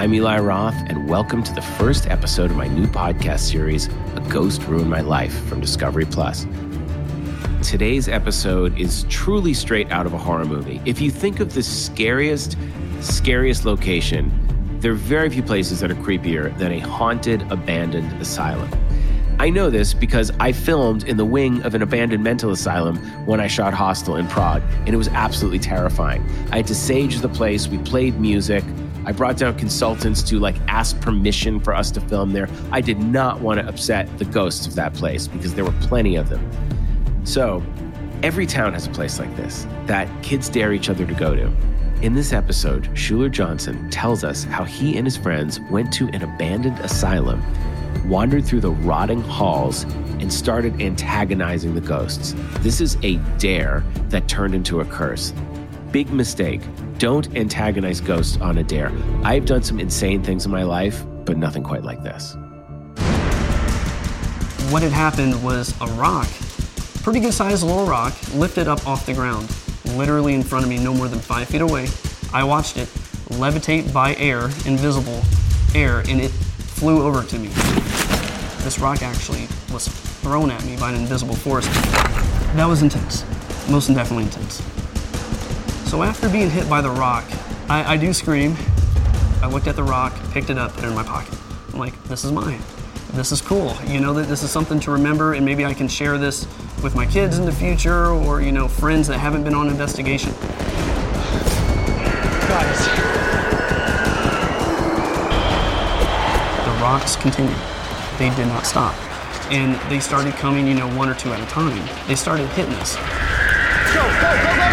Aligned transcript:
I'm 0.00 0.14
Eli 0.14 0.38
Roth, 0.38 0.76
and 0.86 1.10
welcome 1.10 1.42
to 1.42 1.52
the 1.52 1.60
first 1.60 2.06
episode 2.06 2.50
of 2.50 2.56
my 2.56 2.66
new 2.66 2.86
podcast 2.86 3.40
series, 3.40 3.88
A 4.16 4.26
Ghost 4.30 4.62
Ruined 4.62 4.88
My 4.88 5.02
Life 5.02 5.38
from 5.44 5.60
Discovery 5.60 6.06
Plus. 6.06 6.46
Today's 7.62 8.08
episode 8.08 8.78
is 8.78 9.04
truly 9.10 9.52
straight 9.52 9.92
out 9.92 10.06
of 10.06 10.14
a 10.14 10.18
horror 10.18 10.46
movie. 10.46 10.80
If 10.86 11.02
you 11.02 11.10
think 11.10 11.38
of 11.38 11.52
the 11.52 11.62
scariest, 11.62 12.56
scariest 13.02 13.66
location, 13.66 14.32
there 14.80 14.92
are 14.92 14.94
very 14.94 15.28
few 15.28 15.42
places 15.42 15.80
that 15.80 15.90
are 15.90 15.96
creepier 15.96 16.56
than 16.56 16.72
a 16.72 16.78
haunted, 16.78 17.42
abandoned 17.52 18.10
asylum. 18.22 18.70
I 19.38 19.50
know 19.50 19.68
this 19.68 19.92
because 19.92 20.32
I 20.40 20.52
filmed 20.52 21.04
in 21.04 21.18
the 21.18 21.26
wing 21.26 21.62
of 21.62 21.74
an 21.74 21.82
abandoned 21.82 22.24
mental 22.24 22.52
asylum 22.52 22.96
when 23.26 23.38
I 23.38 23.48
shot 23.48 23.74
Hostel 23.74 24.16
in 24.16 24.26
Prague, 24.28 24.62
and 24.86 24.88
it 24.88 24.96
was 24.96 25.08
absolutely 25.08 25.58
terrifying. 25.58 26.24
I 26.52 26.56
had 26.56 26.66
to 26.68 26.74
sage 26.74 27.18
the 27.18 27.28
place, 27.28 27.68
we 27.68 27.76
played 27.76 28.18
music. 28.18 28.64
I 29.06 29.12
brought 29.12 29.36
down 29.36 29.56
consultants 29.56 30.22
to 30.24 30.38
like 30.38 30.56
ask 30.68 31.00
permission 31.00 31.60
for 31.60 31.74
us 31.74 31.90
to 31.92 32.00
film 32.00 32.32
there. 32.32 32.48
I 32.70 32.80
did 32.80 32.98
not 32.98 33.40
want 33.40 33.60
to 33.60 33.66
upset 33.66 34.18
the 34.18 34.24
ghosts 34.24 34.66
of 34.66 34.74
that 34.74 34.94
place 34.94 35.28
because 35.28 35.54
there 35.54 35.64
were 35.64 35.74
plenty 35.80 36.16
of 36.16 36.28
them. 36.28 36.48
So, 37.24 37.62
every 38.22 38.46
town 38.46 38.74
has 38.74 38.86
a 38.86 38.90
place 38.90 39.18
like 39.18 39.34
this 39.36 39.66
that 39.86 40.08
kids 40.22 40.48
dare 40.48 40.72
each 40.72 40.90
other 40.90 41.06
to 41.06 41.14
go 41.14 41.34
to. 41.34 41.50
In 42.02 42.14
this 42.14 42.32
episode, 42.32 42.90
Schuler 42.96 43.28
Johnson 43.28 43.90
tells 43.90 44.24
us 44.24 44.44
how 44.44 44.64
he 44.64 44.96
and 44.96 45.06
his 45.06 45.16
friends 45.16 45.60
went 45.70 45.92
to 45.94 46.08
an 46.08 46.22
abandoned 46.22 46.78
asylum 46.80 47.42
wandered 48.06 48.44
through 48.44 48.60
the 48.60 48.70
rotting 48.70 49.20
halls 49.22 49.84
and 50.20 50.32
started 50.32 50.80
antagonizing 50.80 51.74
the 51.74 51.80
ghosts. 51.80 52.34
This 52.60 52.80
is 52.80 52.96
a 53.02 53.16
dare 53.38 53.84
that 54.08 54.28
turned 54.28 54.54
into 54.54 54.80
a 54.80 54.84
curse. 54.84 55.32
Big 55.90 56.10
mistake. 56.10 56.60
Don't 57.00 57.34
antagonize 57.34 57.98
ghosts 57.98 58.36
on 58.42 58.58
a 58.58 58.62
dare. 58.62 58.92
I've 59.24 59.46
done 59.46 59.62
some 59.62 59.80
insane 59.80 60.22
things 60.22 60.44
in 60.44 60.50
my 60.50 60.64
life, 60.64 61.02
but 61.24 61.38
nothing 61.38 61.62
quite 61.62 61.82
like 61.82 62.02
this. 62.02 62.34
What 64.70 64.82
had 64.82 64.92
happened 64.92 65.42
was 65.42 65.74
a 65.80 65.86
rock, 65.92 66.28
pretty 67.02 67.20
good 67.20 67.32
sized 67.32 67.62
little 67.62 67.86
rock, 67.86 68.12
lifted 68.34 68.68
up 68.68 68.86
off 68.86 69.06
the 69.06 69.14
ground, 69.14 69.50
literally 69.96 70.34
in 70.34 70.42
front 70.42 70.62
of 70.62 70.68
me, 70.68 70.76
no 70.76 70.92
more 70.92 71.08
than 71.08 71.20
five 71.20 71.48
feet 71.48 71.62
away. 71.62 71.88
I 72.34 72.44
watched 72.44 72.76
it 72.76 72.88
levitate 73.30 73.90
by 73.94 74.14
air, 74.16 74.44
invisible 74.66 75.22
air, 75.74 76.00
and 76.00 76.20
it 76.20 76.28
flew 76.28 77.02
over 77.02 77.24
to 77.24 77.38
me. 77.38 77.48
This 78.62 78.78
rock 78.78 79.00
actually 79.00 79.48
was 79.72 79.88
thrown 79.88 80.50
at 80.50 80.62
me 80.66 80.76
by 80.76 80.90
an 80.90 80.96
invisible 80.96 81.34
force. 81.34 81.66
That 82.56 82.66
was 82.66 82.82
intense, 82.82 83.24
most 83.70 83.86
definitely 83.86 84.24
intense. 84.24 84.60
So 85.90 86.04
after 86.04 86.28
being 86.28 86.48
hit 86.48 86.70
by 86.70 86.80
the 86.80 86.88
rock, 86.88 87.24
I, 87.68 87.94
I 87.94 87.96
do 87.96 88.12
scream. 88.12 88.54
I 89.42 89.48
looked 89.48 89.66
at 89.66 89.74
the 89.74 89.82
rock, 89.82 90.14
picked 90.30 90.48
it 90.48 90.56
up, 90.56 90.72
put 90.74 90.84
it 90.84 90.86
in 90.86 90.94
my 90.94 91.02
pocket. 91.02 91.36
I'm 91.72 91.80
like, 91.80 92.00
this 92.04 92.24
is 92.24 92.30
mine. 92.30 92.60
This 93.14 93.32
is 93.32 93.40
cool. 93.40 93.76
You 93.88 93.98
know 93.98 94.12
that 94.14 94.28
this 94.28 94.44
is 94.44 94.52
something 94.52 94.78
to 94.78 94.92
remember, 94.92 95.34
and 95.34 95.44
maybe 95.44 95.64
I 95.64 95.74
can 95.74 95.88
share 95.88 96.16
this 96.16 96.46
with 96.80 96.94
my 96.94 97.06
kids 97.06 97.38
in 97.38 97.44
the 97.44 97.50
future, 97.50 98.06
or 98.06 98.40
you 98.40 98.52
know, 98.52 98.68
friends 98.68 99.08
that 99.08 99.18
haven't 99.18 99.42
been 99.42 99.52
on 99.52 99.66
investigation. 99.66 100.30
Guys, 102.46 102.86
The 106.66 106.72
rocks 106.80 107.16
continued. 107.16 107.58
They 108.16 108.30
did 108.36 108.46
not 108.46 108.64
stop. 108.64 108.94
And 109.50 109.74
they 109.90 109.98
started 109.98 110.34
coming, 110.34 110.68
you 110.68 110.74
know, 110.74 110.86
one 110.96 111.08
or 111.08 111.14
two 111.14 111.32
at 111.32 111.40
a 111.40 111.46
time. 111.46 111.84
They 112.06 112.14
started 112.14 112.46
hitting 112.50 112.74
us. 112.74 112.94
Go, 112.94 114.06
go, 114.20 114.36
go, 114.40 114.56
go, 114.56 114.69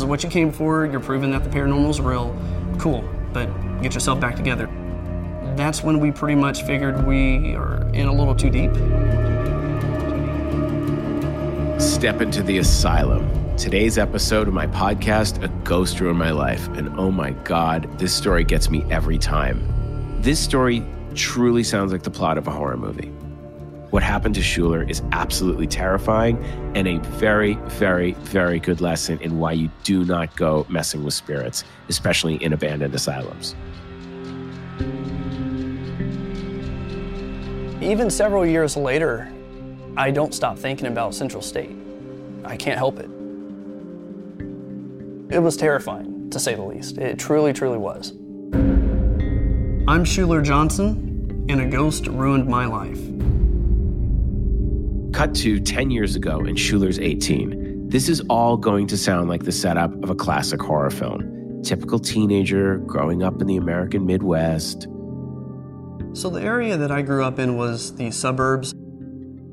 is 0.00 0.04
what 0.04 0.24
you 0.24 0.30
came 0.30 0.50
for. 0.50 0.86
You're 0.86 1.00
proving 1.00 1.30
that 1.30 1.44
the 1.44 1.50
paranormal 1.50 1.90
is 1.90 2.00
real. 2.00 2.36
Cool, 2.78 3.04
but 3.32 3.46
get 3.82 3.94
yourself 3.94 4.20
back 4.20 4.36
together. 4.36 4.66
That's 5.56 5.82
when 5.82 6.00
we 6.00 6.10
pretty 6.10 6.34
much 6.34 6.62
figured 6.62 7.06
we 7.06 7.54
are 7.54 7.88
in 7.92 8.06
a 8.06 8.12
little 8.12 8.34
too 8.34 8.50
deep. 8.50 8.72
Step 11.80 12.20
into 12.20 12.42
the 12.42 12.58
asylum 12.58 13.40
Today's 13.60 13.98
episode 13.98 14.48
of 14.48 14.54
my 14.54 14.66
podcast, 14.68 15.44
A 15.44 15.48
Ghost 15.64 16.00
Ruined 16.00 16.18
My 16.18 16.30
Life. 16.30 16.66
And 16.68 16.98
oh 16.98 17.10
my 17.10 17.32
God, 17.44 17.98
this 17.98 18.14
story 18.14 18.42
gets 18.42 18.70
me 18.70 18.86
every 18.90 19.18
time. 19.18 20.22
This 20.22 20.40
story 20.40 20.82
truly 21.14 21.62
sounds 21.62 21.92
like 21.92 22.02
the 22.02 22.10
plot 22.10 22.38
of 22.38 22.48
a 22.48 22.50
horror 22.50 22.78
movie. 22.78 23.12
What 23.90 24.04
happened 24.04 24.36
to 24.36 24.42
Schuler 24.42 24.84
is 24.84 25.02
absolutely 25.10 25.66
terrifying 25.66 26.42
and 26.76 26.86
a 26.86 26.98
very, 26.98 27.54
very, 27.66 28.12
very 28.12 28.60
good 28.60 28.80
lesson 28.80 29.18
in 29.20 29.38
why 29.40 29.52
you 29.52 29.68
do 29.82 30.04
not 30.04 30.36
go 30.36 30.64
messing 30.68 31.02
with 31.02 31.12
spirits, 31.12 31.64
especially 31.88 32.36
in 32.36 32.52
abandoned 32.52 32.94
asylums. 32.94 33.56
Even 37.82 38.10
several 38.10 38.46
years 38.46 38.76
later, 38.76 39.32
I 39.96 40.12
don't 40.12 40.32
stop 40.32 40.56
thinking 40.56 40.86
about 40.86 41.12
Central 41.12 41.42
State. 41.42 41.74
I 42.44 42.56
can't 42.56 42.78
help 42.78 43.00
it. 43.00 43.10
It 45.34 45.40
was 45.40 45.56
terrifying, 45.56 46.30
to 46.30 46.38
say 46.38 46.54
the 46.54 46.62
least. 46.62 46.96
It 46.96 47.18
truly, 47.18 47.52
truly 47.52 47.78
was. 47.78 48.12
I'm 49.88 50.04
Schuler 50.04 50.42
Johnson, 50.42 51.46
and 51.48 51.60
a 51.60 51.66
ghost 51.66 52.06
ruined 52.06 52.46
my 52.46 52.66
life. 52.66 53.00
Cut 55.20 55.34
to 55.34 55.60
10 55.60 55.90
years 55.90 56.16
ago, 56.16 56.38
and 56.38 56.58
Schuler's 56.58 56.98
18. 56.98 57.90
This 57.90 58.08
is 58.08 58.22
all 58.30 58.56
going 58.56 58.86
to 58.86 58.96
sound 58.96 59.28
like 59.28 59.44
the 59.44 59.52
setup 59.52 59.92
of 60.02 60.08
a 60.08 60.14
classic 60.14 60.62
horror 60.62 60.88
film. 60.88 61.60
Typical 61.62 61.98
teenager 61.98 62.78
growing 62.78 63.22
up 63.22 63.38
in 63.42 63.46
the 63.46 63.58
American 63.58 64.06
Midwest. 64.06 64.88
So, 66.14 66.30
the 66.30 66.40
area 66.40 66.78
that 66.78 66.90
I 66.90 67.02
grew 67.02 67.22
up 67.22 67.38
in 67.38 67.58
was 67.58 67.94
the 67.96 68.10
suburbs. 68.10 68.72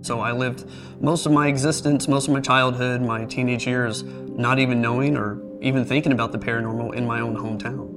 So, 0.04 0.22
I 0.22 0.32
lived 0.32 0.64
most 1.02 1.26
of 1.26 1.34
my 1.34 1.50
existence, 1.50 2.08
most 2.08 2.30
of 2.30 2.34
my 2.34 2.40
childhood, 2.40 3.02
my 3.02 3.26
teenage 3.26 3.68
years, 3.68 4.04
not 4.04 4.60
even 4.60 4.80
knowing 4.80 5.18
or 5.18 5.38
even 5.62 5.84
thinking 5.84 6.14
about 6.14 6.32
the 6.32 6.40
paranormal 6.40 6.96
in 6.96 7.06
my 7.06 7.20
own 7.20 7.36
hometown. 7.36 7.90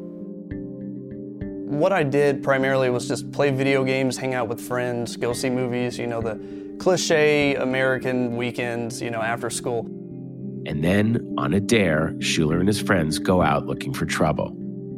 What 1.69 1.93
I 1.93 2.03
did 2.03 2.43
primarily 2.43 2.91
was 2.91 3.07
just 3.07 3.31
play 3.31 3.53
video 3.53 3.85
games, 3.85 4.17
hang 4.17 4.35
out 4.35 4.49
with 4.49 4.61
friends, 4.61 5.17
go 5.17 5.33
see 5.33 5.51
movies, 5.51 6.01
you 6.01 6.09
know, 6.09 6.21
the 6.21 6.69
cliche 6.81 7.55
American 7.57 8.37
weekends, 8.37 9.03
you 9.03 9.11
know, 9.11 9.21
after 9.21 9.51
school. 9.51 9.85
And 10.67 10.83
then, 10.83 11.35
on 11.39 11.53
a 11.53 11.61
dare, 11.61 12.15
Schuler 12.21 12.59
and 12.59 12.67
his 12.67 12.81
friends 12.81 13.19
go 13.19 13.43
out 13.43 13.67
looking 13.67 13.93
for 13.93 14.07
trouble. 14.07 14.57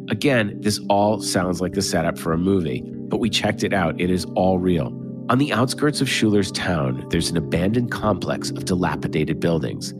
Again, 0.08 0.60
this 0.60 0.80
all 0.88 1.20
sounds 1.20 1.60
like 1.60 1.72
the 1.72 1.82
setup 1.82 2.18
for 2.18 2.32
a 2.32 2.38
movie, 2.38 2.82
but 2.84 3.18
we 3.18 3.28
checked 3.28 3.64
it 3.64 3.72
out. 3.72 4.00
It 4.00 4.10
is 4.10 4.24
all 4.36 4.58
real. 4.58 4.96
On 5.28 5.38
the 5.38 5.52
outskirts 5.52 6.00
of 6.00 6.08
Schuler's 6.08 6.52
town, 6.52 7.04
there's 7.10 7.30
an 7.30 7.36
abandoned 7.36 7.90
complex 7.90 8.50
of 8.50 8.64
dilapidated 8.64 9.40
buildings. 9.40 9.90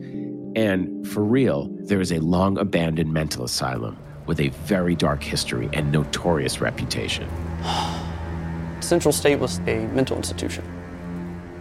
And 0.55 1.07
for 1.07 1.23
real, 1.23 1.69
there 1.81 1.99
is 1.99 2.11
a 2.11 2.19
long 2.19 2.57
abandoned 2.57 3.11
mental 3.11 3.43
asylum 3.43 3.97
with 4.25 4.39
a 4.39 4.49
very 4.49 4.95
dark 4.95 5.21
history 5.21 5.69
and 5.73 5.91
notorious 5.91 6.61
reputation. 6.61 7.27
Central 8.79 9.11
State 9.11 9.39
was 9.39 9.59
a 9.59 9.87
mental 9.87 10.15
institution. 10.15 10.82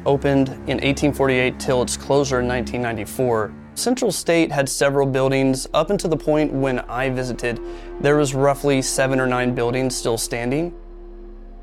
Opened 0.04 0.48
in 0.48 0.78
1848 0.78 1.60
till 1.60 1.82
its 1.82 1.96
closure 1.96 2.40
in 2.40 2.48
1994, 2.48 3.54
Central 3.74 4.10
State 4.10 4.50
had 4.50 4.68
several 4.68 5.06
buildings 5.06 5.68
up 5.72 5.90
until 5.90 6.10
the 6.10 6.16
point 6.16 6.52
when 6.52 6.80
I 6.80 7.08
visited. 7.08 7.60
There 8.00 8.16
was 8.16 8.34
roughly 8.34 8.82
seven 8.82 9.20
or 9.20 9.28
nine 9.28 9.54
buildings 9.54 9.96
still 9.96 10.18
standing. 10.18 10.74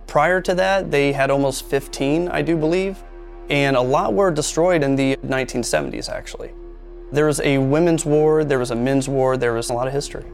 Prior 0.08 0.40
to 0.42 0.56
that, 0.56 0.90
they 0.90 1.12
had 1.12 1.30
almost 1.30 1.66
15, 1.66 2.30
I 2.30 2.42
do 2.42 2.56
believe, 2.56 3.04
and 3.50 3.76
a 3.76 3.82
lot 3.82 4.14
were 4.14 4.32
destroyed 4.32 4.84
in 4.84 4.96
the 4.96 5.18
1970s 5.18 6.10
actually. 6.10 6.52
There 7.12 7.26
was 7.26 7.42
a 7.42 7.58
women's 7.58 8.06
ward, 8.06 8.48
there 8.48 8.60
was 8.60 8.72
a 8.72 8.76
men's 8.76 9.10
ward, 9.10 9.42
there 9.42 9.54
was 9.54 9.70
a 9.70 9.74
lot 9.74 9.88
of 9.88 9.94
history. 9.94 10.26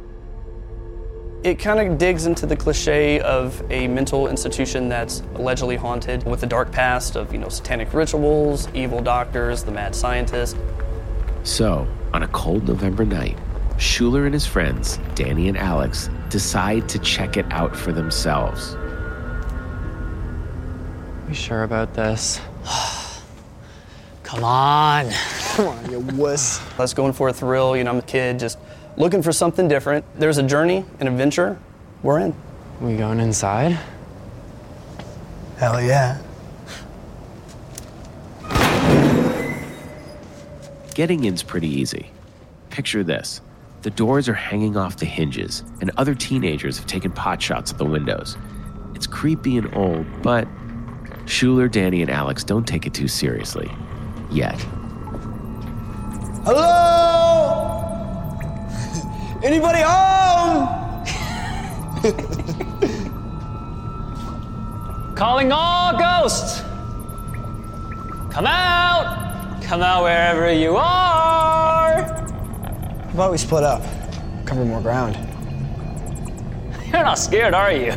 It 1.45 1.59
kind 1.59 1.79
of 1.79 1.99
digs 1.99 2.25
into 2.25 2.47
the 2.47 2.55
cliche 2.55 3.19
of 3.19 3.61
a 3.71 3.87
mental 3.87 4.29
institution 4.29 4.89
that's 4.89 5.21
allegedly 5.35 5.75
haunted 5.75 6.23
with 6.23 6.41
a 6.41 6.47
dark 6.47 6.71
past 6.71 7.15
of, 7.15 7.31
you 7.31 7.37
know, 7.37 7.49
satanic 7.49 7.93
rituals, 7.93 8.67
evil 8.73 8.99
doctors, 8.99 9.63
the 9.63 9.71
mad 9.71 9.93
scientist. 9.93 10.57
So, 11.43 11.87
on 12.13 12.23
a 12.23 12.27
cold 12.29 12.67
November 12.67 13.05
night, 13.05 13.37
Schuler 13.77 14.25
and 14.25 14.33
his 14.33 14.47
friends, 14.47 14.97
Danny 15.13 15.47
and 15.47 15.55
Alex, 15.55 16.09
decide 16.31 16.89
to 16.89 16.97
check 16.97 17.37
it 17.37 17.45
out 17.51 17.75
for 17.75 17.91
themselves. 17.91 18.75
We 21.27 21.35
sure 21.35 21.61
about 21.61 21.93
this? 21.93 22.41
Come 24.23 24.43
on. 24.43 25.11
Come 25.53 25.67
on, 25.67 25.91
you 25.91 25.99
wuss. 25.99 26.59
I 26.79 26.81
was 26.81 26.95
going 26.95 27.13
for 27.13 27.29
a 27.29 27.33
thrill. 27.33 27.77
You 27.77 27.83
know, 27.83 27.91
I'm 27.91 27.99
a 27.99 28.01
kid 28.01 28.39
just 28.39 28.57
looking 28.97 29.21
for 29.21 29.31
something 29.31 29.67
different. 29.67 30.05
There's 30.19 30.37
a 30.37 30.43
journey, 30.43 30.85
an 30.99 31.07
adventure. 31.07 31.57
We're 32.03 32.19
in. 32.19 32.35
We 32.81 32.97
going 32.97 33.19
inside? 33.19 33.77
Hell 35.57 35.81
yeah. 35.81 36.21
Getting 40.93 41.25
in's 41.25 41.43
pretty 41.43 41.67
easy. 41.67 42.11
Picture 42.69 43.03
this 43.03 43.41
the 43.81 43.91
doors 43.91 44.27
are 44.27 44.33
hanging 44.33 44.77
off 44.77 44.97
the 44.97 45.05
hinges, 45.05 45.63
and 45.79 45.91
other 45.97 46.15
teenagers 46.15 46.77
have 46.79 46.87
taken 46.87 47.11
pot 47.11 47.39
shots 47.39 47.71
at 47.71 47.77
the 47.77 47.85
windows. 47.85 48.35
It's 48.95 49.05
creepy 49.05 49.57
and 49.57 49.75
old, 49.75 50.07
but 50.23 50.47
Schuler, 51.25 51.67
Danny, 51.67 52.01
and 52.01 52.09
Alex 52.09 52.43
don't 52.43 52.67
take 52.67 52.87
it 52.87 52.93
too 52.93 53.07
seriously. 53.07 53.69
Yet. 54.31 54.59
Hello? 56.45 56.84
Anybody 59.45 59.81
home? 59.85 61.05
Calling 65.15 65.51
all 65.51 65.95
ghosts! 65.95 66.61
Come 68.31 68.47
out! 68.47 69.61
Come 69.61 69.83
out 69.83 70.01
wherever 70.01 70.51
you 70.51 70.77
are! 70.77 72.01
How 72.01 73.11
about 73.13 73.31
we 73.31 73.37
split 73.37 73.61
up? 73.61 73.83
Cover 74.47 74.65
more 74.65 74.81
ground. 74.81 75.15
You're 76.87 77.03
not 77.03 77.19
scared, 77.19 77.53
are 77.53 77.71
you? 77.71 77.93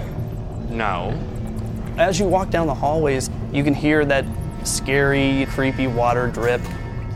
No. 0.69 1.19
As 1.97 2.21
you 2.21 2.27
walk 2.27 2.51
down 2.51 2.67
the 2.67 2.75
hallways, 2.75 3.31
you 3.55 3.65
can 3.65 3.73
hear 3.73 4.05
that 4.05 4.27
scary, 4.65 5.47
creepy 5.49 5.87
water 5.87 6.29
drip, 6.29 6.61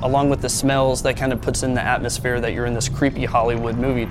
along 0.03 0.31
with 0.31 0.43
the 0.43 0.49
smells 0.49 1.03
that 1.03 1.17
kind 1.17 1.33
of 1.33 1.41
puts 1.41 1.63
in 1.63 1.75
the 1.75 1.83
atmosphere 1.83 2.41
that 2.41 2.53
you're 2.53 2.67
in 2.67 2.75
this 2.75 2.89
creepy 2.89 3.25
Hollywood 3.25 3.77
movie. 3.77 4.09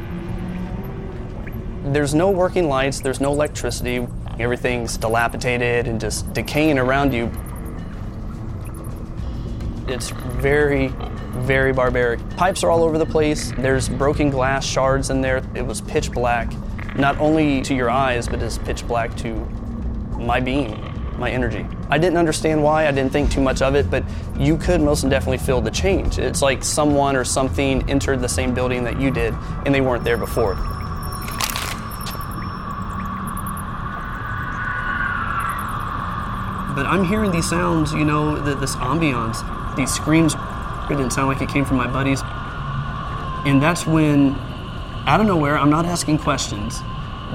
There's 1.92 2.14
no 2.14 2.30
working 2.30 2.70
lights, 2.70 3.02
there's 3.02 3.20
no 3.20 3.32
electricity, 3.32 4.08
everything's 4.40 4.98
dilapidated 4.98 5.88
and 5.88 6.00
just 6.00 6.32
decaying 6.34 6.80
around 6.80 7.14
you. 7.14 7.32
It's 9.88 10.12
very, 10.12 10.88
very 11.32 11.74
barbaric. 11.74 12.20
Pipes 12.38 12.64
are 12.64 12.70
all 12.70 12.84
over 12.84 12.98
the 12.98 13.06
place, 13.06 13.52
there's 13.58 13.90
broken 13.90 14.30
glass 14.30 14.66
shards 14.66 15.10
in 15.10 15.22
there. 15.22 15.44
It 15.56 15.66
was 15.66 15.82
pitch 15.82 16.12
black, 16.12 16.54
not 16.96 17.18
only 17.20 17.62
to 17.64 17.76
your 17.76 17.90
eyes, 17.90 18.28
but 18.28 18.42
it's 18.42 18.58
pitch 18.60 18.88
black 18.88 19.16
to 19.18 19.34
my 20.18 20.40
being, 20.40 20.91
my 21.22 21.32
energy. 21.32 21.66
I 21.90 21.98
didn't 21.98 22.18
understand 22.18 22.62
why, 22.62 22.88
I 22.88 22.92
didn't 22.92 23.14
think 23.14 23.32
too 23.32 23.40
much 23.40 23.62
of 23.62 23.76
it, 23.76 23.90
but 23.90 24.04
you 24.38 24.58
could 24.58 24.82
most 24.82 25.10
definitely 25.10 25.38
feel 25.38 25.62
the 25.62 25.72
change. 25.72 26.20
It's 26.20 26.42
like 26.42 26.66
someone 26.66 27.16
or 27.16 27.24
something 27.24 27.90
entered 27.90 28.20
the 28.20 28.28
same 28.28 28.54
building 28.54 28.84
that 28.84 29.00
you 29.00 29.12
did 29.12 29.34
and 29.66 29.74
they 29.74 29.80
weren't 29.80 30.04
there 30.04 30.18
before. 30.18 30.56
But 36.76 36.86
I'm 36.86 37.06
hearing 37.06 37.32
these 37.32 37.50
sounds, 37.50 37.94
you 37.94 38.06
know, 38.06 38.44
th- 38.44 38.58
this 38.58 38.76
ambiance, 38.78 39.76
these 39.76 39.94
screams. 39.94 40.34
It 40.90 40.96
didn't 40.96 41.12
sound 41.12 41.28
like 41.28 41.42
it 41.42 41.50
came 41.50 41.64
from 41.64 41.78
my 41.78 41.88
buddies. 41.88 42.22
And 43.46 43.62
that's 43.62 43.86
when, 43.86 44.36
out 45.06 45.20
of 45.20 45.28
nowhere, 45.28 45.58
I'm 45.58 45.70
not 45.70 45.86
asking 45.86 46.20
questions, 46.20 46.80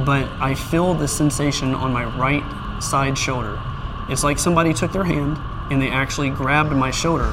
but 0.05 0.25
I 0.41 0.55
feel 0.55 0.95
the 0.95 1.07
sensation 1.07 1.75
on 1.75 1.93
my 1.93 2.05
right 2.17 2.43
side 2.83 3.17
shoulder. 3.17 3.61
It's 4.09 4.23
like 4.23 4.39
somebody 4.39 4.73
took 4.73 4.93
their 4.93 5.05
hand 5.05 5.37
and 5.71 5.83
they 5.83 5.91
actually 5.91 6.31
grabbed 6.31 6.71
my 6.73 6.93
shoulder. 6.93 7.33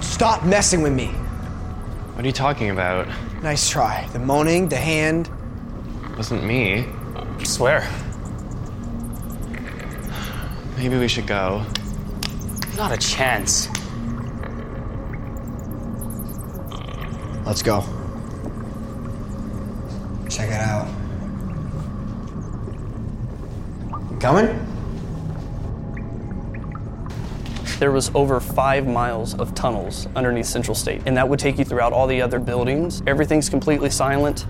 Stop 0.00 0.44
messing 0.44 0.80
with 0.80 0.92
me. 0.92 1.08
What 2.14 2.24
are 2.24 2.26
you 2.26 2.32
talking 2.32 2.70
about? 2.70 3.08
Nice 3.42 3.68
try. 3.68 4.08
The 4.12 4.18
moaning, 4.18 4.68
the 4.68 4.76
hand. 4.76 5.28
It 6.10 6.16
Wasn't 6.16 6.44
me. 6.44 6.86
I 7.14 7.42
swear. 7.44 7.86
Maybe 10.78 10.96
we 10.96 11.08
should 11.08 11.26
go. 11.26 11.66
Not 12.76 12.92
a 12.92 12.96
chance. 12.96 13.68
Let's 17.44 17.62
go. 17.62 17.84
Check 20.34 20.48
it 20.50 20.60
out. 20.60 20.88
You 24.10 24.16
coming? 24.18 24.66
There 27.78 27.92
was 27.92 28.10
over 28.16 28.40
five 28.40 28.84
miles 28.84 29.34
of 29.34 29.54
tunnels 29.54 30.08
underneath 30.16 30.46
Central 30.46 30.74
State, 30.74 31.02
and 31.06 31.16
that 31.16 31.28
would 31.28 31.38
take 31.38 31.56
you 31.56 31.64
throughout 31.64 31.92
all 31.92 32.08
the 32.08 32.20
other 32.20 32.40
buildings. 32.40 33.00
Everything's 33.06 33.48
completely 33.48 33.90
silent. 33.90 34.46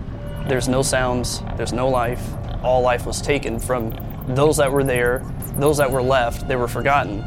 There's 0.47 0.67
no 0.67 0.81
sounds, 0.81 1.41
there's 1.55 1.73
no 1.73 1.87
life. 1.87 2.31
All 2.63 2.81
life 2.81 3.05
was 3.05 3.21
taken 3.21 3.59
from 3.59 3.95
those 4.29 4.57
that 4.57 4.71
were 4.71 4.83
there, 4.83 5.23
those 5.57 5.77
that 5.77 5.91
were 5.91 6.01
left, 6.01 6.47
they 6.47 6.55
were 6.55 6.67
forgotten. 6.67 7.19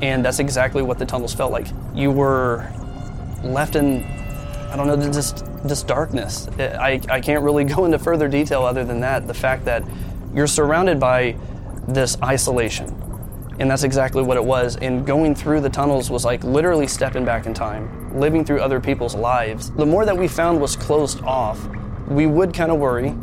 And 0.00 0.24
that's 0.24 0.38
exactly 0.38 0.80
what 0.80 0.98
the 0.98 1.04
tunnels 1.04 1.34
felt 1.34 1.52
like. 1.52 1.66
You 1.94 2.10
were 2.10 2.72
left 3.42 3.76
in, 3.76 4.02
I 4.70 4.76
don't 4.76 4.86
know, 4.86 5.12
just, 5.12 5.44
just 5.66 5.86
darkness. 5.86 6.48
I, 6.58 7.00
I 7.10 7.20
can't 7.20 7.42
really 7.42 7.64
go 7.76 7.84
into 7.84 7.98
further 7.98 8.28
detail 8.28 8.62
other 8.62 8.84
than 8.84 9.00
that. 9.00 9.26
The 9.26 9.34
fact 9.34 9.64
that 9.64 9.82
you're 10.34 10.46
surrounded 10.46 11.00
by 11.00 11.36
this 11.86 12.16
isolation. 12.22 12.94
And 13.58 13.68
that's 13.68 13.82
exactly 13.82 14.22
what 14.22 14.36
it 14.36 14.44
was. 14.44 14.76
And 14.76 15.04
going 15.04 15.34
through 15.34 15.62
the 15.62 15.70
tunnels 15.70 16.10
was 16.10 16.24
like 16.24 16.44
literally 16.44 16.86
stepping 16.86 17.24
back 17.24 17.46
in 17.46 17.54
time, 17.54 18.18
living 18.18 18.44
through 18.44 18.60
other 18.60 18.78
people's 18.78 19.14
lives. 19.14 19.70
The 19.72 19.86
more 19.86 20.04
that 20.04 20.16
we 20.16 20.28
found 20.28 20.60
was 20.60 20.76
closed 20.76 21.22
off, 21.22 21.66
we 22.06 22.26
would 22.26 22.54
kind 22.54 22.70
of 22.70 22.78
worry 22.78 23.14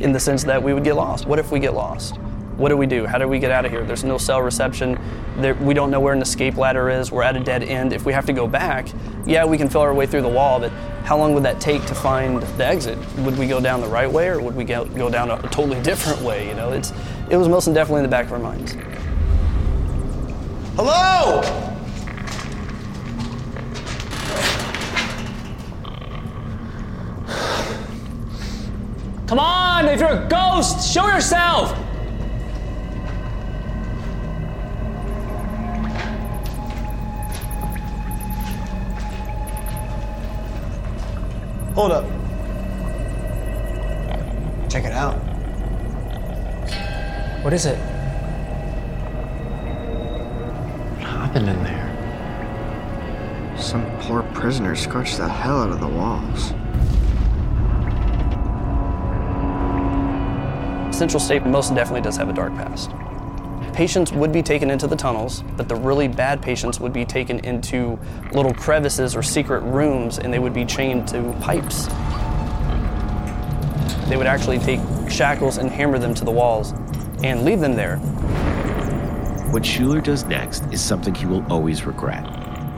in 0.00 0.12
the 0.12 0.18
sense 0.18 0.42
that 0.44 0.60
we 0.62 0.74
would 0.74 0.84
get 0.84 0.96
lost. 0.96 1.26
What 1.26 1.38
if 1.38 1.52
we 1.52 1.60
get 1.60 1.74
lost? 1.74 2.18
What 2.56 2.68
do 2.68 2.76
we 2.76 2.86
do? 2.86 3.04
How 3.04 3.18
do 3.18 3.26
we 3.26 3.40
get 3.40 3.50
out 3.50 3.64
of 3.64 3.72
here? 3.72 3.84
There's 3.84 4.04
no 4.04 4.16
cell 4.16 4.40
reception. 4.40 4.96
There, 5.38 5.54
we 5.54 5.74
don't 5.74 5.90
know 5.90 5.98
where 5.98 6.14
an 6.14 6.22
escape 6.22 6.56
ladder 6.56 6.88
is. 6.88 7.10
We're 7.10 7.24
at 7.24 7.36
a 7.36 7.40
dead 7.40 7.64
end. 7.64 7.92
If 7.92 8.06
we 8.06 8.12
have 8.12 8.26
to 8.26 8.32
go 8.32 8.46
back, 8.46 8.88
yeah, 9.26 9.44
we 9.44 9.58
can 9.58 9.68
feel 9.68 9.80
our 9.80 9.92
way 9.92 10.06
through 10.06 10.22
the 10.22 10.28
wall, 10.28 10.60
but 10.60 10.70
how 11.02 11.18
long 11.18 11.34
would 11.34 11.42
that 11.42 11.60
take 11.60 11.84
to 11.86 11.94
find 11.96 12.40
the 12.42 12.64
exit? 12.64 12.96
Would 13.18 13.36
we 13.36 13.48
go 13.48 13.60
down 13.60 13.80
the 13.80 13.88
right 13.88 14.10
way 14.10 14.28
or 14.28 14.40
would 14.40 14.54
we 14.54 14.62
go, 14.62 14.84
go 14.84 15.10
down 15.10 15.32
a 15.32 15.42
totally 15.48 15.80
different 15.82 16.20
way? 16.22 16.48
You 16.48 16.54
know, 16.54 16.70
it's, 16.70 16.92
it 17.28 17.36
was 17.36 17.48
most 17.48 17.66
definitely 17.66 18.00
in 18.00 18.04
the 18.04 18.08
back 18.08 18.26
of 18.26 18.32
our 18.32 18.38
minds. 18.38 18.76
Hello? 20.76 21.42
Come 29.26 29.38
on, 29.40 29.88
if 29.88 29.98
you're 29.98 30.10
a 30.10 30.28
ghost, 30.28 30.92
show 30.92 31.08
yourself! 31.08 31.83
Hold 41.74 41.90
up. 41.90 42.04
Check 44.70 44.84
it 44.84 44.92
out. 44.92 45.14
What 47.42 47.52
is 47.52 47.66
it? 47.66 47.76
What 50.98 51.08
happened 51.08 51.48
in 51.48 51.64
there? 51.64 51.90
Some 53.58 53.84
poor 54.02 54.22
prisoner 54.34 54.76
scorched 54.76 55.18
the 55.18 55.28
hell 55.28 55.62
out 55.62 55.70
of 55.70 55.80
the 55.80 55.88
walls. 55.88 56.54
Central 60.96 61.18
State 61.18 61.44
most 61.44 61.74
definitely 61.74 62.02
does 62.02 62.16
have 62.16 62.28
a 62.28 62.32
dark 62.32 62.54
past. 62.54 62.92
Patients 63.74 64.12
would 64.12 64.30
be 64.30 64.40
taken 64.40 64.70
into 64.70 64.86
the 64.86 64.94
tunnels, 64.94 65.42
but 65.56 65.68
the 65.68 65.74
really 65.74 66.06
bad 66.06 66.40
patients 66.40 66.78
would 66.78 66.92
be 66.92 67.04
taken 67.04 67.40
into 67.40 67.98
little 68.32 68.54
crevices 68.54 69.16
or 69.16 69.22
secret 69.22 69.62
rooms 69.62 70.18
and 70.18 70.32
they 70.32 70.38
would 70.38 70.54
be 70.54 70.64
chained 70.64 71.08
to 71.08 71.36
pipes. 71.40 71.86
They 74.08 74.16
would 74.16 74.28
actually 74.28 74.60
take 74.60 74.78
shackles 75.10 75.58
and 75.58 75.68
hammer 75.68 75.98
them 75.98 76.14
to 76.14 76.24
the 76.24 76.30
walls 76.30 76.72
and 77.24 77.44
leave 77.44 77.58
them 77.58 77.74
there. 77.74 77.96
What 79.50 79.66
Schuler 79.66 80.00
does 80.00 80.24
next 80.24 80.62
is 80.72 80.80
something 80.80 81.12
he 81.12 81.26
will 81.26 81.44
always 81.52 81.84
regret. 81.84 82.24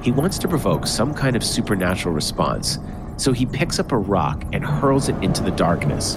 He 0.03 0.13
wants 0.13 0.39
to 0.39 0.49
provoke 0.49 0.87
some 0.87 1.13
kind 1.13 1.37
of 1.37 1.45
supernatural 1.45 2.15
response, 2.15 2.79
so 3.19 3.33
he 3.33 3.45
picks 3.45 3.79
up 3.79 3.93
a 3.93 3.99
rock 3.99 4.45
and 4.55 4.65
hurls 4.65 5.11
it 5.11 5.23
into 5.23 5.43
the 5.43 5.51
darkness. 5.51 6.17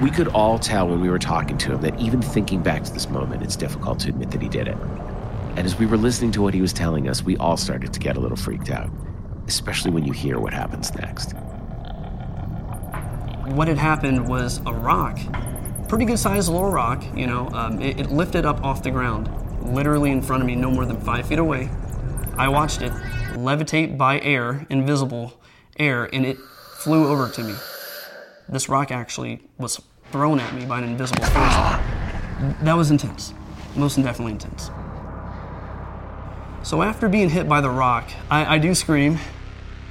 We 0.00 0.12
could 0.12 0.28
all 0.28 0.60
tell 0.60 0.86
when 0.86 1.00
we 1.00 1.10
were 1.10 1.18
talking 1.18 1.58
to 1.58 1.72
him 1.72 1.80
that 1.80 1.98
even 1.98 2.22
thinking 2.22 2.62
back 2.62 2.84
to 2.84 2.92
this 2.92 3.08
moment, 3.08 3.42
it's 3.42 3.56
difficult 3.56 3.98
to 4.00 4.10
admit 4.10 4.30
that 4.30 4.40
he 4.40 4.48
did 4.48 4.68
it. 4.68 4.76
And 5.56 5.66
as 5.66 5.76
we 5.76 5.86
were 5.86 5.96
listening 5.96 6.30
to 6.32 6.42
what 6.42 6.54
he 6.54 6.60
was 6.60 6.72
telling 6.72 7.08
us, 7.08 7.24
we 7.24 7.36
all 7.38 7.56
started 7.56 7.92
to 7.92 7.98
get 7.98 8.16
a 8.16 8.20
little 8.20 8.36
freaked 8.36 8.70
out, 8.70 8.90
especially 9.48 9.90
when 9.90 10.04
you 10.04 10.12
hear 10.12 10.38
what 10.38 10.52
happens 10.52 10.94
next. 10.94 11.32
What 13.56 13.66
had 13.66 13.76
happened 13.76 14.28
was 14.28 14.60
a 14.66 14.72
rock, 14.72 15.18
pretty 15.88 16.04
good 16.04 16.20
sized 16.20 16.48
little 16.48 16.70
rock, 16.70 17.02
you 17.16 17.26
know, 17.26 17.48
um, 17.48 17.82
it, 17.82 17.98
it 17.98 18.12
lifted 18.12 18.46
up 18.46 18.62
off 18.62 18.84
the 18.84 18.92
ground, 18.92 19.28
literally 19.74 20.12
in 20.12 20.22
front 20.22 20.44
of 20.44 20.46
me, 20.46 20.54
no 20.54 20.70
more 20.70 20.86
than 20.86 21.00
five 21.00 21.26
feet 21.26 21.40
away. 21.40 21.70
I 22.36 22.48
watched 22.48 22.82
it 22.82 22.92
levitate 23.32 23.98
by 23.98 24.20
air, 24.20 24.64
invisible 24.70 25.32
air, 25.76 26.08
and 26.12 26.24
it 26.24 26.38
flew 26.76 27.08
over 27.08 27.28
to 27.32 27.42
me. 27.42 27.54
This 28.48 28.68
rock 28.68 28.90
actually 28.90 29.42
was 29.58 29.80
thrown 30.10 30.40
at 30.40 30.54
me 30.54 30.64
by 30.64 30.78
an 30.78 30.84
invisible 30.84 31.22
force. 31.24 31.54
That 32.62 32.74
was 32.76 32.90
intense, 32.90 33.34
most 33.76 33.96
definitely 33.96 34.32
intense. 34.32 34.70
So 36.62 36.82
after 36.82 37.08
being 37.08 37.30
hit 37.30 37.48
by 37.48 37.60
the 37.60 37.70
rock, 37.70 38.10
I, 38.30 38.56
I 38.56 38.58
do 38.58 38.74
scream. 38.74 39.18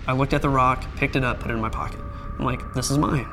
I 0.08 0.14
looked 0.14 0.34
at 0.34 0.42
the 0.42 0.50
rock, 0.50 0.84
picked 0.96 1.16
it 1.16 1.24
up, 1.24 1.40
put 1.40 1.52
it 1.52 1.54
in 1.54 1.60
my 1.62 1.70
pocket. 1.70 2.00
I'm 2.40 2.46
like, 2.46 2.62
this 2.74 2.90
is 2.90 2.98
mine. 2.98 3.28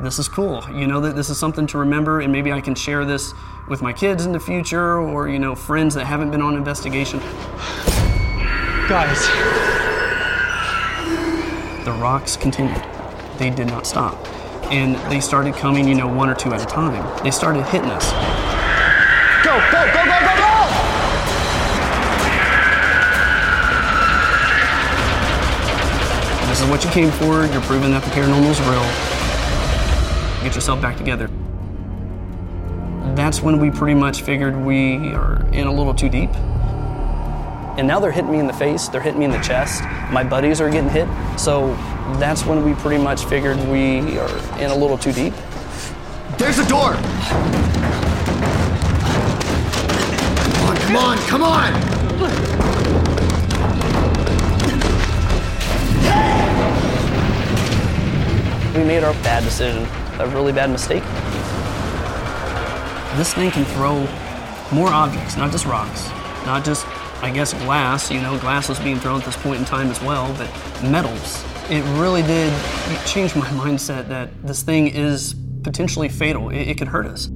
This 0.00 0.18
is 0.18 0.28
cool. 0.28 0.64
You 0.72 0.86
know 0.86 1.00
that 1.00 1.16
this 1.16 1.28
is 1.28 1.38
something 1.38 1.66
to 1.68 1.78
remember, 1.78 2.20
and 2.20 2.30
maybe 2.30 2.52
I 2.52 2.60
can 2.60 2.74
share 2.74 3.04
this 3.04 3.32
with 3.68 3.82
my 3.82 3.92
kids 3.92 4.26
in 4.26 4.32
the 4.32 4.38
future, 4.40 4.98
or 4.98 5.28
you 5.28 5.38
know, 5.38 5.54
friends 5.54 5.94
that 5.94 6.04
haven't 6.04 6.30
been 6.30 6.42
on 6.42 6.54
investigation. 6.54 7.18
Guys, 8.88 9.26
The 11.84 11.92
rocks 11.94 12.36
continued. 12.36 12.84
They 13.38 13.48
did 13.50 13.66
not 13.68 13.86
stop, 13.86 14.22
and 14.70 14.96
they 15.10 15.20
started 15.20 15.54
coming, 15.54 15.88
you 15.88 15.94
know, 15.94 16.06
one 16.06 16.28
or 16.28 16.34
two 16.34 16.52
at 16.52 16.62
a 16.62 16.66
time. 16.66 17.02
They 17.24 17.30
started 17.30 17.64
hitting 17.64 17.90
us. 17.90 18.12
go, 19.42 19.56
go, 19.70 19.84
go, 19.92 20.04
go, 20.04 20.20
go, 20.20 20.36
go! 20.36 20.48
This 26.48 26.60
is 26.60 26.68
what 26.68 26.84
you 26.84 26.90
came 26.90 27.10
for. 27.12 27.46
You're 27.46 27.62
proving 27.62 27.92
that 27.92 28.02
the 28.02 28.10
paranormal 28.10 28.50
is 28.50 28.60
real. 28.62 28.84
Get 30.44 30.54
yourself 30.54 30.82
back 30.82 30.96
together. 30.96 31.30
That's 33.14 33.42
when 33.42 33.58
we 33.58 33.70
pretty 33.70 33.94
much 33.94 34.22
figured 34.22 34.56
we 34.56 35.14
are 35.14 35.44
in 35.52 35.66
a 35.66 35.72
little 35.72 35.94
too 35.94 36.08
deep. 36.08 36.30
And 37.78 37.86
now 37.86 38.00
they're 38.00 38.12
hitting 38.12 38.32
me 38.32 38.38
in 38.38 38.46
the 38.46 38.52
face, 38.52 38.88
they're 38.88 39.00
hitting 39.00 39.20
me 39.20 39.24
in 39.24 39.30
the 39.30 39.40
chest. 39.40 39.82
My 40.10 40.24
buddies 40.24 40.60
are 40.60 40.68
getting 40.68 40.90
hit. 40.90 41.08
So 41.38 41.74
that's 42.16 42.44
when 42.44 42.64
we 42.64 42.74
pretty 42.74 43.02
much 43.02 43.24
figured 43.26 43.58
we 43.68 44.18
are 44.18 44.58
in 44.58 44.70
a 44.70 44.74
little 44.74 44.96
too 44.98 45.12
deep. 45.12 45.34
There's 46.38 46.58
a 46.58 46.68
door! 46.68 46.94
Come 50.52 50.66
on, 50.68 50.76
come 50.76 50.96
on, 50.96 51.18
come 51.28 51.42
on! 51.42 51.98
We 58.74 58.84
made 58.84 59.02
our 59.02 59.12
bad 59.24 59.42
decision, 59.42 59.86
a 60.20 60.28
really 60.28 60.52
bad 60.52 60.70
mistake. 60.70 61.02
This 63.16 63.34
thing 63.34 63.50
can 63.50 63.64
throw 63.64 64.06
more 64.70 64.88
objects, 64.88 65.36
not 65.36 65.50
just 65.50 65.66
rocks, 65.66 66.08
not 66.46 66.64
just, 66.64 66.86
I 67.22 67.32
guess, 67.32 67.52
glass. 67.54 68.10
You 68.12 68.20
know, 68.20 68.38
glass 68.38 68.68
was 68.68 68.78
being 68.78 68.98
thrown 68.98 69.18
at 69.18 69.26
this 69.26 69.36
point 69.36 69.58
in 69.58 69.64
time 69.64 69.88
as 69.88 70.00
well, 70.00 70.32
but 70.38 70.48
metals. 70.84 71.42
It 71.70 71.82
really 72.00 72.22
did 72.22 72.52
change 73.06 73.34
my 73.34 73.46
mindset 73.48 74.08
that 74.08 74.30
this 74.42 74.62
thing 74.62 74.86
is 74.86 75.34
potentially 75.62 76.08
fatal. 76.08 76.48
It, 76.48 76.68
it 76.68 76.78
could 76.78 76.88
hurt 76.88 77.06
us. 77.06 77.30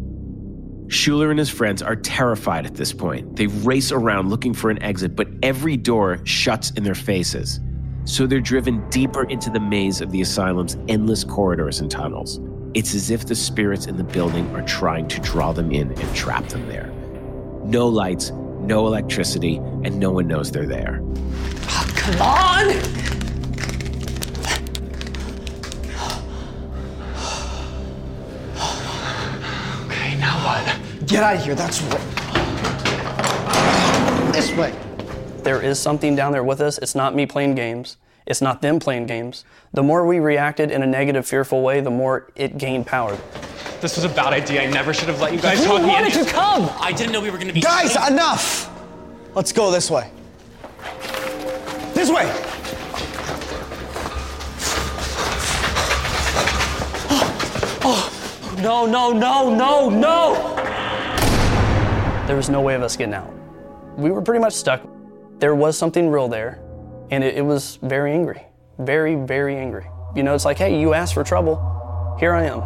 Schuler 0.89 1.31
and 1.31 1.39
his 1.39 1.51
friends 1.51 1.83
are 1.83 1.97
terrified 1.97 2.65
at 2.65 2.75
this 2.75 2.95
point. 2.95 3.37
They 3.37 3.47
race 3.47 3.93
around 3.93 4.31
looking 4.31 4.55
for 4.55 4.71
an 4.71 4.83
exit, 4.83 5.17
but 5.17 5.29
every 5.43 5.77
door 5.77 6.19
shuts 6.25 6.71
in 6.73 6.83
their 6.83 6.95
faces. 6.95 7.61
So 8.05 8.27
they're 8.27 8.41
driven 8.41 8.89
deeper 8.89 9.25
into 9.25 9.51
the 9.51 9.61
maze 9.61 10.01
of 10.01 10.11
the 10.11 10.23
asylum's 10.23 10.77
endless 10.89 11.25
corridors 11.25 11.81
and 11.81 11.91
tunnels. 11.91 12.41
It's 12.75 12.95
as 12.95 13.11
if 13.11 13.27
the 13.27 13.35
spirits 13.35 13.87
in 13.87 13.99
the 13.99 14.05
building 14.05 14.49
are 14.55 14.67
trying 14.67 15.09
to 15.09 15.21
draw 15.21 15.53
them 15.53 15.73
in 15.73 15.93
and 15.93 16.17
trap 16.17 16.49
them 16.49 16.67
there. 16.69 16.87
No 17.65 17.87
lights, 17.87 18.31
no 18.61 18.87
electricity, 18.87 19.57
and 19.57 19.99
no 19.99 20.11
one 20.11 20.27
knows 20.27 20.51
they're 20.51 20.67
there. 20.67 21.01
Oh, 21.69 21.93
come 21.95 22.23
on! 22.23 23.32
Get 31.13 31.23
out 31.23 31.37
of 31.37 31.45
here. 31.45 31.55
That's 31.55 31.83
right. 31.83 32.01
This 34.33 34.51
way. 34.57 34.75
There 35.43 35.61
is 35.61 35.79
something 35.79 36.17
down 36.17 36.33
there 36.33 36.43
with 36.43 36.63
us. 36.63 36.79
It's 36.79 36.95
not 36.95 37.15
me 37.15 37.27
playing 37.27 37.55
games. 37.55 37.99
It's 38.25 38.41
not 38.41 38.63
them 38.63 38.81
playing 38.81 39.09
games. 39.09 39.45
The 39.75 39.83
more 39.83 40.07
we 40.07 40.21
reacted 40.21 40.71
in 40.71 40.83
a 40.83 40.87
negative, 40.87 41.27
fearful 41.27 41.61
way, 41.61 41.83
the 41.83 41.91
more 41.91 42.33
it 42.35 42.57
gained 42.57 42.87
power. 42.87 43.19
This 43.83 43.97
was 43.97 44.05
a 44.05 44.09
bad 44.09 44.33
idea. 44.33 44.63
I 44.63 44.71
never 44.71 44.95
should 44.95 45.09
have 45.09 45.21
let 45.21 45.35
you 45.35 45.41
guys 45.43 45.59
Who 45.59 45.67
talk 45.67 45.83
me 45.83 45.89
wanted 45.89 46.15
into 46.15 46.25
to 46.25 46.31
come? 46.31 46.71
I 46.81 46.93
didn't 46.93 47.13
know 47.13 47.21
we 47.21 47.29
were 47.29 47.37
gonna 47.37 47.53
be. 47.53 47.61
Guys, 47.61 47.95
enough! 48.11 48.71
Let's 49.35 49.53
go 49.53 49.71
this 49.71 49.91
way. 49.91 50.11
This 51.93 52.11
way! 52.11 52.25
Oh, 57.85 58.09
oh. 58.55 58.59
No, 58.63 58.87
no, 58.87 59.13
no, 59.13 59.55
no, 59.55 59.91
no! 59.91 60.62
There 62.27 62.37
was 62.37 62.49
no 62.49 62.61
way 62.61 62.75
of 62.75 62.83
us 62.83 62.97
getting 62.97 63.15
out. 63.15 63.33
We 63.97 64.11
were 64.11 64.23
pretty 64.23 64.41
much 64.41 64.53
stuck. 64.53 64.83
There 65.39 65.55
was 65.57 65.77
something 65.77 66.09
real 66.09 66.29
there, 66.29 66.63
and 67.11 67.25
it, 67.25 67.37
it 67.37 67.43
was 67.43 67.81
very 67.83 68.13
angry. 68.13 68.43
Very, 68.79 69.17
very 69.17 69.57
angry. 69.57 69.87
You 70.15 70.23
know, 70.23 70.35
it's 70.35 70.45
like, 70.45 70.57
hey, 70.57 70.81
you 70.81 70.95
asked 70.95 71.15
for 71.15 71.25
trouble. 71.25 72.17
Here 72.21 72.33
I 72.33 72.45
am. 72.45 72.61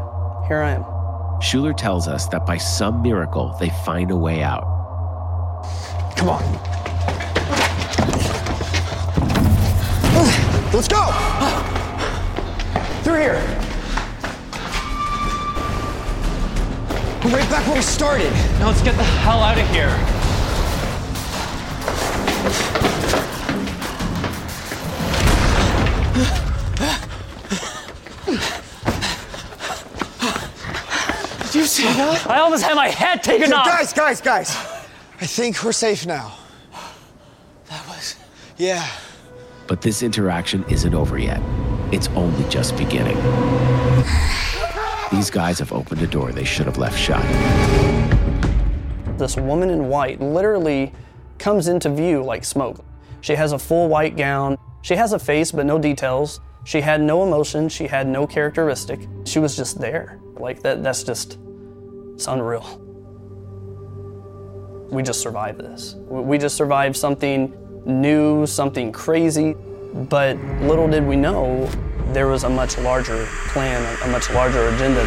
Here 0.47 0.61
I 0.61 0.73
am. 0.73 1.41
Schuler 1.41 1.73
tells 1.73 2.07
us 2.07 2.29
that 2.29 2.45
by 2.45 2.59
some 2.59 3.03
miracle, 3.03 3.57
they 3.59 3.71
find 3.85 4.11
a 4.11 4.17
way 4.17 4.43
out. 4.43 4.65
Come 6.17 6.29
on. 6.29 6.43
Let's 10.73 10.89
go! 10.89 11.03
Through 13.03 13.21
here. 13.21 13.66
We're 17.27 17.39
right 17.39 17.51
back 17.51 17.67
where 17.67 17.75
we 17.75 17.83
started. 17.83 18.31
Now 18.61 18.69
let's 18.69 18.83
get 18.83 18.95
the 18.97 19.03
hell 19.03 19.41
out 19.41 19.59
of 19.59 19.67
here. 19.71 19.89
Did 31.47 31.55
you 31.57 31.65
see 31.65 31.83
that? 31.83 32.29
I 32.29 32.39
almost 32.39 32.63
had 32.63 32.77
my 32.77 32.91
head 32.91 33.25
taken 33.25 33.53
off! 33.53 33.67
Guys, 33.67 33.93
guys, 33.93 34.21
guys. 34.21 34.57
I 35.21 35.27
think 35.27 35.65
we're 35.65 35.73
safe 35.73 36.07
now. 36.07 36.33
That 37.69 37.89
was. 37.89 38.15
Yeah. 38.57 38.89
But 39.67 39.83
this 39.83 40.05
interaction 40.05 40.65
isn't 40.69 40.95
over 40.95 41.19
yet. 41.19 41.43
It's 41.91 42.07
only 42.11 42.49
just 42.49 42.77
beginning. 42.77 43.17
These 45.13 45.31
guys 45.31 45.61
have 45.61 45.73
opened 45.73 46.03
a 46.03 46.07
door 46.07 46.33
they 46.33 46.45
should 46.45 46.67
have 46.67 46.79
left 46.79 46.99
shut. 46.99 47.23
This 49.19 49.37
woman 49.37 49.71
in 49.71 49.89
white 49.89 50.21
literally 50.21 50.93
comes 51.39 51.69
into 51.69 51.91
view 51.91 52.25
like 52.25 52.45
smoke. 52.45 52.85
She 53.21 53.37
has 53.37 53.53
a 53.53 53.59
full 53.59 53.89
white 53.89 54.17
gown. 54.17 54.59
She 54.83 54.97
has 54.97 55.13
a 55.13 55.19
face, 55.19 55.53
but 55.53 55.65
no 55.65 55.79
details. 55.79 56.41
She 56.65 56.81
had 56.81 57.01
no 57.01 57.23
emotion. 57.23 57.69
She 57.69 57.87
had 57.87 58.09
no 58.09 58.27
characteristic. 58.27 59.01
She 59.25 59.39
was 59.39 59.57
just 59.57 59.81
there. 59.81 60.19
Like 60.35 60.63
that. 60.63 60.83
That's 60.83 61.05
just. 61.05 61.39
It's 62.15 62.27
unreal. 62.27 62.83
We 64.91 65.03
just 65.05 65.21
survived 65.21 65.61
this. 65.61 65.95
We 66.09 66.21
we 66.21 66.39
just 66.39 66.57
survived 66.57 66.97
something 66.97 67.55
new, 67.85 68.45
something 68.47 68.91
crazy. 68.91 69.55
But 69.95 70.37
little 70.63 70.89
did 70.89 71.07
we 71.07 71.15
know 71.15 71.71
there 72.13 72.29
was 72.29 72.45
a 72.45 72.49
much 72.49 72.79
larger 72.79 73.27
plan, 73.49 73.83
a 74.03 74.09
much 74.09 74.31
larger 74.31 74.69
agenda. 74.69 75.05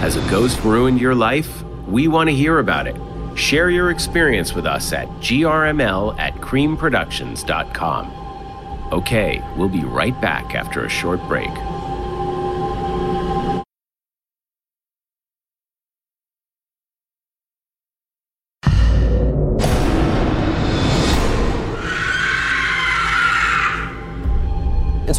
Has 0.00 0.16
a 0.16 0.30
ghost 0.30 0.62
ruined 0.64 1.00
your 1.00 1.14
life? 1.14 1.62
We 1.86 2.08
want 2.08 2.30
to 2.30 2.34
hear 2.34 2.58
about 2.58 2.86
it. 2.86 2.96
Share 3.36 3.70
your 3.70 3.90
experience 3.90 4.54
with 4.54 4.66
us 4.66 4.92
at 4.92 5.08
grml 5.20 6.18
at 6.18 6.34
creamproductions.com. 6.34 8.90
Okay, 8.92 9.42
we'll 9.56 9.68
be 9.68 9.84
right 9.84 10.20
back 10.20 10.54
after 10.54 10.84
a 10.84 10.88
short 10.88 11.20
break. 11.28 11.50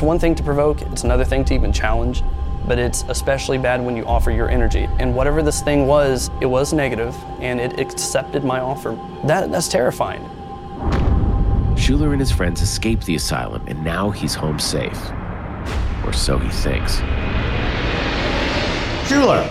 It's 0.01 0.07
one 0.07 0.17
thing 0.17 0.33
to 0.33 0.41
provoke, 0.41 0.81
it's 0.81 1.03
another 1.03 1.23
thing 1.23 1.45
to 1.45 1.53
even 1.53 1.71
challenge, 1.71 2.23
but 2.67 2.79
it's 2.79 3.05
especially 3.07 3.59
bad 3.59 3.85
when 3.85 3.95
you 3.95 4.03
offer 4.05 4.31
your 4.31 4.49
energy. 4.49 4.89
And 4.97 5.15
whatever 5.15 5.43
this 5.43 5.61
thing 5.61 5.85
was, 5.85 6.31
it 6.41 6.47
was 6.47 6.73
negative 6.73 7.15
and 7.39 7.61
it 7.61 7.79
accepted 7.79 8.43
my 8.43 8.59
offer. 8.59 8.97
That, 9.25 9.51
that's 9.51 9.67
terrifying. 9.67 10.23
Schuler 11.77 12.13
and 12.13 12.19
his 12.19 12.31
friends 12.31 12.63
escaped 12.63 13.05
the 13.05 13.13
asylum, 13.13 13.63
and 13.67 13.85
now 13.85 14.09
he's 14.09 14.33
home 14.33 14.57
safe. 14.57 14.99
Or 16.03 16.13
so 16.13 16.39
he 16.39 16.49
thinks. 16.49 16.95
Schuler, 19.07 19.43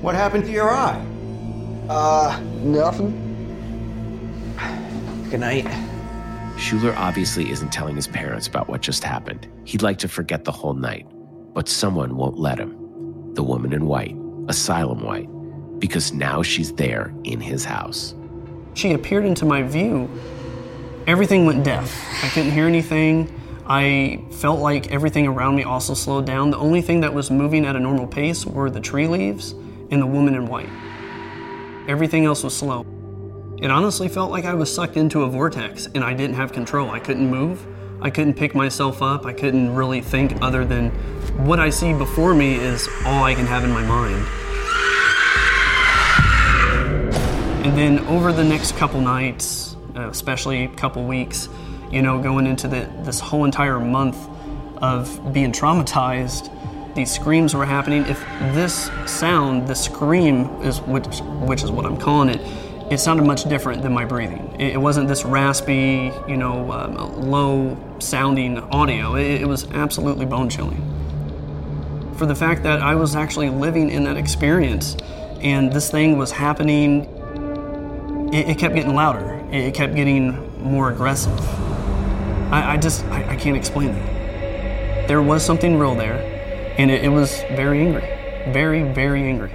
what 0.00 0.16
happened 0.16 0.44
to 0.46 0.50
your 0.50 0.70
eye? 0.70 1.00
Uh, 1.88 2.40
nothing. 2.64 3.12
Good 5.30 5.38
night. 5.38 5.95
Schuler 6.58 6.94
obviously 6.96 7.50
isn't 7.50 7.70
telling 7.70 7.96
his 7.96 8.06
parents 8.06 8.46
about 8.46 8.68
what 8.68 8.80
just 8.80 9.04
happened. 9.04 9.46
He'd 9.64 9.82
like 9.82 9.98
to 9.98 10.08
forget 10.08 10.44
the 10.44 10.52
whole 10.52 10.74
night, 10.74 11.06
but 11.54 11.68
someone 11.68 12.16
won't 12.16 12.38
let 12.38 12.58
him. 12.58 13.34
The 13.34 13.42
woman 13.42 13.72
in 13.72 13.86
white, 13.86 14.16
Asylum 14.48 15.02
White, 15.02 15.28
because 15.78 16.12
now 16.12 16.42
she's 16.42 16.72
there 16.72 17.14
in 17.24 17.40
his 17.40 17.64
house. 17.64 18.14
she 18.74 18.92
appeared 18.92 19.24
into 19.24 19.44
my 19.44 19.62
view, 19.62 20.08
everything 21.06 21.44
went 21.46 21.64
deaf. 21.64 21.94
I 22.24 22.28
couldn't 22.28 22.52
hear 22.52 22.66
anything. 22.66 23.32
I 23.66 24.24
felt 24.30 24.60
like 24.60 24.92
everything 24.92 25.26
around 25.26 25.56
me 25.56 25.64
also 25.64 25.92
slowed 25.92 26.24
down. 26.24 26.50
The 26.50 26.58
only 26.58 26.80
thing 26.80 27.00
that 27.00 27.12
was 27.12 27.30
moving 27.30 27.66
at 27.66 27.76
a 27.76 27.80
normal 27.80 28.06
pace 28.06 28.46
were 28.46 28.70
the 28.70 28.80
tree 28.80 29.06
leaves 29.06 29.52
and 29.90 30.00
the 30.00 30.06
woman 30.06 30.34
in 30.34 30.46
white. 30.46 30.68
Everything 31.88 32.24
else 32.24 32.42
was 32.42 32.56
slow. 32.56 32.86
It 33.58 33.70
honestly 33.70 34.08
felt 34.08 34.30
like 34.30 34.44
I 34.44 34.52
was 34.52 34.72
sucked 34.72 34.98
into 34.98 35.22
a 35.22 35.28
vortex 35.28 35.86
and 35.94 36.04
I 36.04 36.12
didn't 36.12 36.36
have 36.36 36.52
control. 36.52 36.90
I 36.90 36.98
couldn't 36.98 37.30
move. 37.30 37.66
I 38.02 38.10
couldn't 38.10 38.34
pick 38.34 38.54
myself 38.54 39.00
up. 39.00 39.24
I 39.24 39.32
couldn't 39.32 39.74
really 39.74 40.02
think 40.02 40.34
other 40.42 40.62
than 40.66 40.90
what 41.46 41.58
I 41.58 41.70
see 41.70 41.94
before 41.94 42.34
me 42.34 42.56
is 42.56 42.86
all 43.06 43.24
I 43.24 43.34
can 43.34 43.46
have 43.46 43.64
in 43.64 43.70
my 43.70 43.82
mind. 43.82 44.26
And 47.66 47.78
then 47.78 48.00
over 48.08 48.30
the 48.30 48.44
next 48.44 48.76
couple 48.76 49.00
nights, 49.00 49.74
uh, 49.96 50.10
especially 50.10 50.64
a 50.64 50.68
couple 50.68 51.04
weeks, 51.04 51.48
you 51.90 52.02
know, 52.02 52.20
going 52.20 52.46
into 52.46 52.68
the, 52.68 52.90
this 53.04 53.20
whole 53.20 53.46
entire 53.46 53.80
month 53.80 54.18
of 54.82 55.32
being 55.32 55.50
traumatized, 55.50 56.52
these 56.94 57.10
screams 57.10 57.54
were 57.54 57.64
happening. 57.64 58.04
If 58.04 58.20
this 58.54 58.90
sound, 59.06 59.66
the 59.66 59.74
scream, 59.74 60.44
is 60.62 60.82
which, 60.82 61.06
which 61.46 61.62
is 61.62 61.70
what 61.70 61.86
I'm 61.86 61.96
calling 61.96 62.28
it, 62.28 62.40
it 62.90 62.98
sounded 62.98 63.24
much 63.24 63.44
different 63.44 63.82
than 63.82 63.92
my 63.92 64.04
breathing. 64.04 64.54
It, 64.60 64.74
it 64.74 64.78
wasn't 64.78 65.08
this 65.08 65.24
raspy, 65.24 66.12
you 66.28 66.36
know, 66.36 66.70
um, 66.70 67.30
low 67.30 67.76
sounding 67.98 68.58
audio. 68.58 69.16
It, 69.16 69.42
it 69.42 69.48
was 69.48 69.68
absolutely 69.72 70.24
bone 70.24 70.48
chilling. 70.48 70.82
For 72.16 72.26
the 72.26 72.34
fact 72.34 72.62
that 72.62 72.80
I 72.80 72.94
was 72.94 73.16
actually 73.16 73.50
living 73.50 73.90
in 73.90 74.04
that 74.04 74.16
experience 74.16 74.96
and 75.40 75.72
this 75.72 75.90
thing 75.90 76.16
was 76.16 76.30
happening, 76.30 77.04
it, 78.32 78.50
it 78.50 78.58
kept 78.58 78.74
getting 78.74 78.94
louder. 78.94 79.34
It, 79.50 79.74
kept 79.74 79.94
getting 79.94 80.62
more 80.62 80.90
aggressive. 80.90 81.38
I, 82.52 82.74
I 82.74 82.76
just, 82.76 83.04
I, 83.06 83.30
I, 83.30 83.36
can't 83.36 83.56
explain 83.56 83.92
that. 83.92 85.08
There 85.08 85.22
was 85.22 85.44
something 85.44 85.78
real 85.78 85.94
there, 85.94 86.74
and 86.78 86.90
it, 86.90 87.04
it 87.04 87.08
was 87.08 87.32
very 87.50 87.80
angry. 87.80 88.52
Very, 88.52 88.82
very 88.92 89.22
angry. 89.22 89.52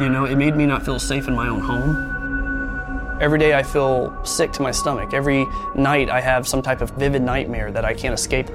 You 0.00 0.08
know, 0.08 0.26
it 0.26 0.36
made 0.36 0.54
me 0.54 0.64
not 0.64 0.84
feel 0.84 1.00
safe 1.00 1.26
in 1.26 1.34
my 1.34 1.48
own 1.48 1.60
home. 1.60 3.18
Every 3.20 3.36
day 3.36 3.54
I 3.54 3.64
feel 3.64 4.16
sick 4.24 4.52
to 4.52 4.62
my 4.62 4.70
stomach. 4.70 5.12
Every 5.12 5.44
night 5.74 6.08
I 6.08 6.20
have 6.20 6.46
some 6.46 6.62
type 6.62 6.80
of 6.80 6.90
vivid 6.90 7.20
nightmare 7.20 7.72
that 7.72 7.84
I 7.84 7.94
can't 7.94 8.14
escape. 8.14 8.46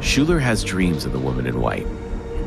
Schuler 0.00 0.40
has 0.40 0.64
dreams 0.64 1.04
of 1.04 1.12
the 1.12 1.20
woman 1.20 1.46
in 1.46 1.60
white, 1.60 1.86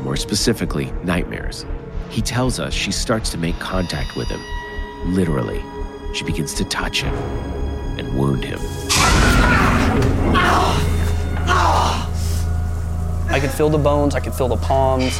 more 0.02 0.16
specifically, 0.16 0.92
nightmares. 1.02 1.64
He 2.10 2.20
tells 2.20 2.60
us 2.60 2.74
she 2.74 2.92
starts 2.92 3.30
to 3.30 3.38
make 3.38 3.58
contact 3.58 4.16
with 4.16 4.28
him. 4.28 4.42
Literally, 5.06 5.62
she 6.12 6.24
begins 6.24 6.52
to 6.54 6.64
touch 6.66 7.00
him 7.00 7.14
and 7.98 8.18
wound 8.18 8.44
him. 8.44 8.60
I 13.36 13.38
could 13.38 13.50
feel 13.50 13.68
the 13.68 13.76
bones, 13.76 14.14
I 14.14 14.20
could 14.20 14.32
feel 14.32 14.48
the 14.48 14.56
palms. 14.56 15.18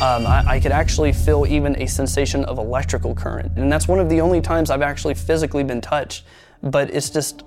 Um, 0.00 0.26
I, 0.26 0.42
I, 0.46 0.58
could 0.60 0.72
actually 0.72 1.12
feel 1.12 1.44
even 1.46 1.78
a 1.82 1.86
sensation 1.86 2.46
of 2.46 2.56
electrical 2.56 3.14
current. 3.14 3.58
And 3.58 3.70
that's 3.70 3.86
one 3.86 4.00
of 4.00 4.08
the 4.08 4.22
only 4.22 4.40
times 4.40 4.70
I've 4.70 4.80
actually 4.80 5.12
physically 5.12 5.64
been 5.64 5.82
touched, 5.82 6.24
but 6.62 6.88
it's 6.88 7.10
just, 7.10 7.42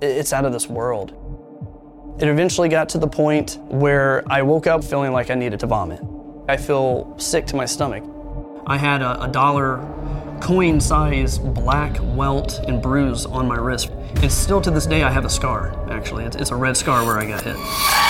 it's 0.00 0.32
out 0.32 0.46
of 0.46 0.54
this 0.54 0.66
world. 0.66 1.10
It 2.18 2.28
eventually 2.28 2.70
got 2.70 2.88
to 2.90 2.98
the 2.98 3.06
point 3.06 3.58
where 3.64 4.24
I 4.32 4.40
woke 4.40 4.66
up 4.66 4.82
feeling 4.82 5.12
like 5.12 5.30
I 5.30 5.34
needed 5.34 5.60
to 5.60 5.66
vomit. 5.66 6.00
I 6.48 6.56
feel 6.56 7.14
sick 7.18 7.46
to 7.48 7.56
my 7.56 7.66
stomach. 7.66 8.02
I 8.66 8.78
had 8.78 9.02
a, 9.02 9.24
a 9.24 9.28
dollar 9.28 9.86
coin 10.40 10.80
size 10.80 11.38
black 11.38 11.98
welt 12.00 12.60
and 12.66 12.80
bruise 12.80 13.26
on 13.26 13.46
my 13.46 13.58
wrist. 13.58 13.90
And 14.22 14.32
still 14.32 14.62
to 14.62 14.70
this 14.70 14.86
day, 14.86 15.02
I 15.02 15.10
have 15.10 15.26
a 15.26 15.30
scar, 15.30 15.76
actually. 15.90 16.24
It's, 16.24 16.36
it's 16.36 16.50
a 16.50 16.56
red 16.56 16.78
scar 16.78 17.04
where 17.04 17.18
I 17.18 17.26
got 17.26 17.42
hit. 17.42 18.09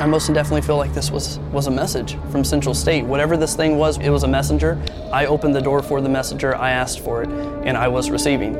I 0.00 0.06
most 0.06 0.32
definitely 0.32 0.62
feel 0.62 0.78
like 0.78 0.94
this 0.94 1.10
was, 1.10 1.38
was 1.52 1.66
a 1.66 1.70
message 1.70 2.16
from 2.30 2.42
Central 2.42 2.74
State. 2.74 3.04
Whatever 3.04 3.36
this 3.36 3.54
thing 3.54 3.76
was, 3.76 3.98
it 3.98 4.08
was 4.08 4.22
a 4.22 4.28
messenger. 4.28 4.80
I 5.12 5.26
opened 5.26 5.54
the 5.54 5.60
door 5.60 5.82
for 5.82 6.00
the 6.00 6.08
messenger, 6.08 6.56
I 6.56 6.70
asked 6.70 7.00
for 7.00 7.22
it, 7.22 7.28
and 7.28 7.76
I 7.76 7.86
was 7.88 8.08
receiving. 8.08 8.54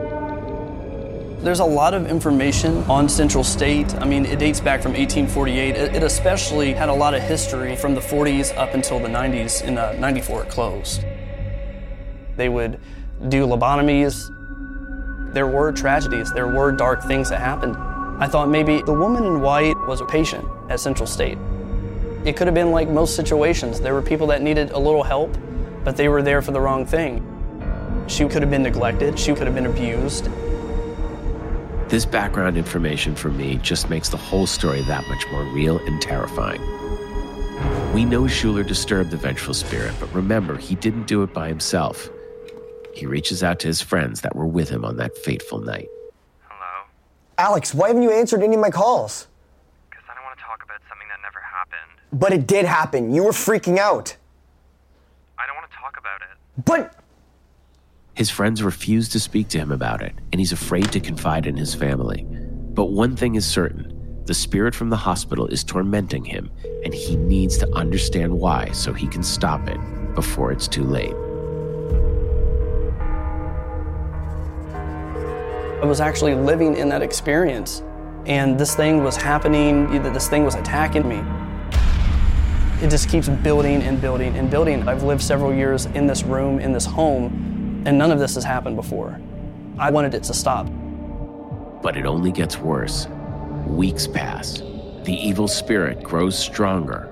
There's 1.42 1.61
a 1.61 1.64
lot 1.64 1.94
of 1.94 2.07
information 2.11 2.85
on 2.90 3.09
Central 3.09 3.42
State. 3.42 3.94
I 3.94 4.05
mean, 4.05 4.26
it 4.26 4.38
dates 4.38 4.61
back 4.61 4.83
from 4.83 4.92
1848. 4.92 5.76
It, 5.76 6.03
especially 6.03 6.74
had 6.74 6.90
a 6.90 6.92
lot 6.92 7.14
of 7.14 7.22
history 7.22 7.74
from 7.74 7.94
the 7.94 8.03
40s 8.03 8.55
up 8.59 8.74
until 8.74 9.00
the 9.00 9.09
90s. 9.09 9.64
In 9.64 9.79
uh, 9.79 9.94
94, 9.94 10.42
it 10.42 10.50
closed. 10.50 11.07
They 12.37 12.50
would 12.50 12.79
do 13.31 13.46
lobotomies. 13.46 14.29
There 15.33 15.46
were 15.46 15.72
tragedies, 15.72 16.31
there 16.35 16.48
were 16.48 16.70
dark 16.70 17.03
things 17.05 17.31
that 17.31 17.40
happened. 17.40 17.79
I 18.22 18.29
thought 18.29 18.50
maybe 18.50 18.83
the 18.83 18.92
woman 18.92 19.24
in 19.24 19.40
white 19.40 19.79
was 19.87 20.03
a 20.03 20.05
patient 20.05 20.44
at 20.70 20.80
Central 20.80 21.06
State. 21.06 21.37
It 22.24 22.37
could 22.37 22.46
have 22.46 22.54
been 22.54 22.70
like 22.70 22.88
most 22.88 23.16
situations. 23.16 23.80
There 23.80 23.92
were 23.92 24.02
people 24.02 24.26
that 24.28 24.40
needed 24.40 24.70
a 24.70 24.78
little 24.78 25.02
help, 25.02 25.37
but 25.85 25.96
they 25.96 26.09
were 26.09 26.22
there 26.22 26.40
for 26.40 26.52
the 26.52 26.61
wrong 26.61 26.87
thing. 26.87 27.26
She 28.06 28.26
could 28.26 28.42
have 28.42 28.50
been 28.50 28.62
neglected, 28.62 29.18
she 29.18 29.35
could 29.35 29.46
have 29.46 29.54
been 29.54 29.66
abused. 29.66 30.28
This 31.88 32.04
background 32.04 32.56
information 32.56 33.14
for 33.14 33.30
me 33.30 33.56
just 33.56 33.90
makes 33.90 34.09
the 34.09 34.16
whole 34.16 34.46
story 34.46 34.83
that 34.83 35.06
much 35.09 35.26
more 35.33 35.44
real 35.44 35.78
and 35.78 36.00
terrifying. 36.00 36.61
We 37.92 38.04
know 38.04 38.28
Schuler 38.28 38.62
disturbed 38.62 39.11
the 39.11 39.16
vengeful 39.16 39.54
spirit, 39.54 39.94
but 39.98 40.12
remember, 40.14 40.56
he 40.56 40.76
didn't 40.76 41.06
do 41.06 41.22
it 41.24 41.35
by 41.35 41.48
himself. 41.48 42.09
He 42.94 43.06
reaches 43.06 43.42
out 43.42 43.59
to 43.61 43.66
his 43.66 43.80
friends 43.80 44.20
that 44.20 44.37
were 44.37 44.46
with 44.46 44.68
him 44.68 44.85
on 44.85 44.96
that 44.98 45.16
fateful 45.18 45.59
night. 45.59 45.88
Hello? 46.48 46.87
Alex, 47.38 47.74
why 47.74 47.88
haven't 47.88 48.02
you 48.02 48.12
answered 48.12 48.42
any 48.42 48.54
of 48.54 48.61
my 48.61 48.70
calls? 48.70 49.26
Because 49.88 50.04
I 50.11 50.14
don't 50.14 50.24
want 50.24 50.38
to 50.38 50.44
talk 50.44 50.62
about 50.62 50.80
something 50.88 51.09
that 51.09 51.20
never 51.22 51.40
happened. 51.40 52.00
But 52.12 52.33
it 52.33 52.46
did 52.46 52.64
happen. 52.64 53.14
You 53.14 53.25
were 53.25 53.33
freaking 53.33 53.79
out. 53.79 54.16
I 55.38 55.46
don't 55.46 55.57
want 55.57 55.70
to 55.70 55.77
talk 55.77 55.96
about 55.99 56.20
it. 56.23 56.64
But. 56.64 56.94
His 58.14 58.31
friends 58.31 58.62
refuse 58.62 59.09
to 59.11 59.20
speak 59.20 59.49
to 59.49 59.59
him 59.59 59.73
about 59.73 60.03
it, 60.03 60.12
and 60.33 60.40
he's 60.40 60.53
afraid 60.53 60.90
to 60.92 61.01
confide 61.01 61.46
in 61.46 61.57
his 61.57 61.75
family. 61.75 62.27
But 62.75 62.87
one 62.87 63.16
thing 63.16 63.37
is 63.37 63.46
certain 63.46 63.96
the 64.27 64.35
spirit 64.35 64.75
from 64.75 64.90
the 64.90 64.96
hospital 64.96 65.46
is 65.46 65.64
tormenting 65.64 66.25
him, 66.25 66.51
and 66.85 66.92
he 66.94 67.16
needs 67.16 67.59
to 67.59 67.75
understand 67.75 68.33
why 68.33 68.70
so 68.73 68.92
he 68.92 69.09
can 69.09 69.23
stop 69.23 69.68
it 69.68 69.79
before 70.14 70.53
it's 70.53 70.68
too 70.68 70.85
late. 70.85 71.14
I 75.83 75.87
was 75.87 76.01
actually 76.01 76.35
living 76.35 76.77
in 76.77 76.90
that 76.90 77.01
experience. 77.03 77.83
And 78.27 78.59
this 78.59 78.77
thing 78.77 79.03
was 79.03 79.16
happening, 79.16 79.90
this 80.03 80.29
thing 80.29 80.44
was 80.44 80.55
attacking 80.55 81.09
me. 81.09 81.25
It 82.83 82.88
just 82.88 83.11
keeps 83.11 83.29
building 83.29 83.83
and 83.83 84.01
building 84.01 84.37
and 84.37 84.51
building. 84.51 84.88
I've 84.88 85.03
lived 85.03 85.23
several 85.23 85.53
years 85.53 85.85
in 85.87 86.07
this 86.07 86.23
room, 86.23 86.59
in 86.59 86.73
this 86.73 86.87
home, 86.87 87.83
and 87.87 87.99
none 87.99 88.11
of 88.11 88.19
this 88.19 88.35
has 88.37 88.45
happened 88.45 88.77
before. 88.77 89.21
I 89.79 89.90
wanted 89.90 90.14
it 90.14 90.23
to 90.25 90.35
stop. 90.35 90.66
But 91.83 91.97
it 91.97 92.07
only 92.07 92.33
gets 92.33 92.59
worse. 92.59 93.07
Weeks 93.66 94.07
pass. 94.07 94.62
The 95.05 95.12
evil 95.12 95.47
spirit 95.47 96.03
grows 96.03 96.38
stronger. 96.38 97.11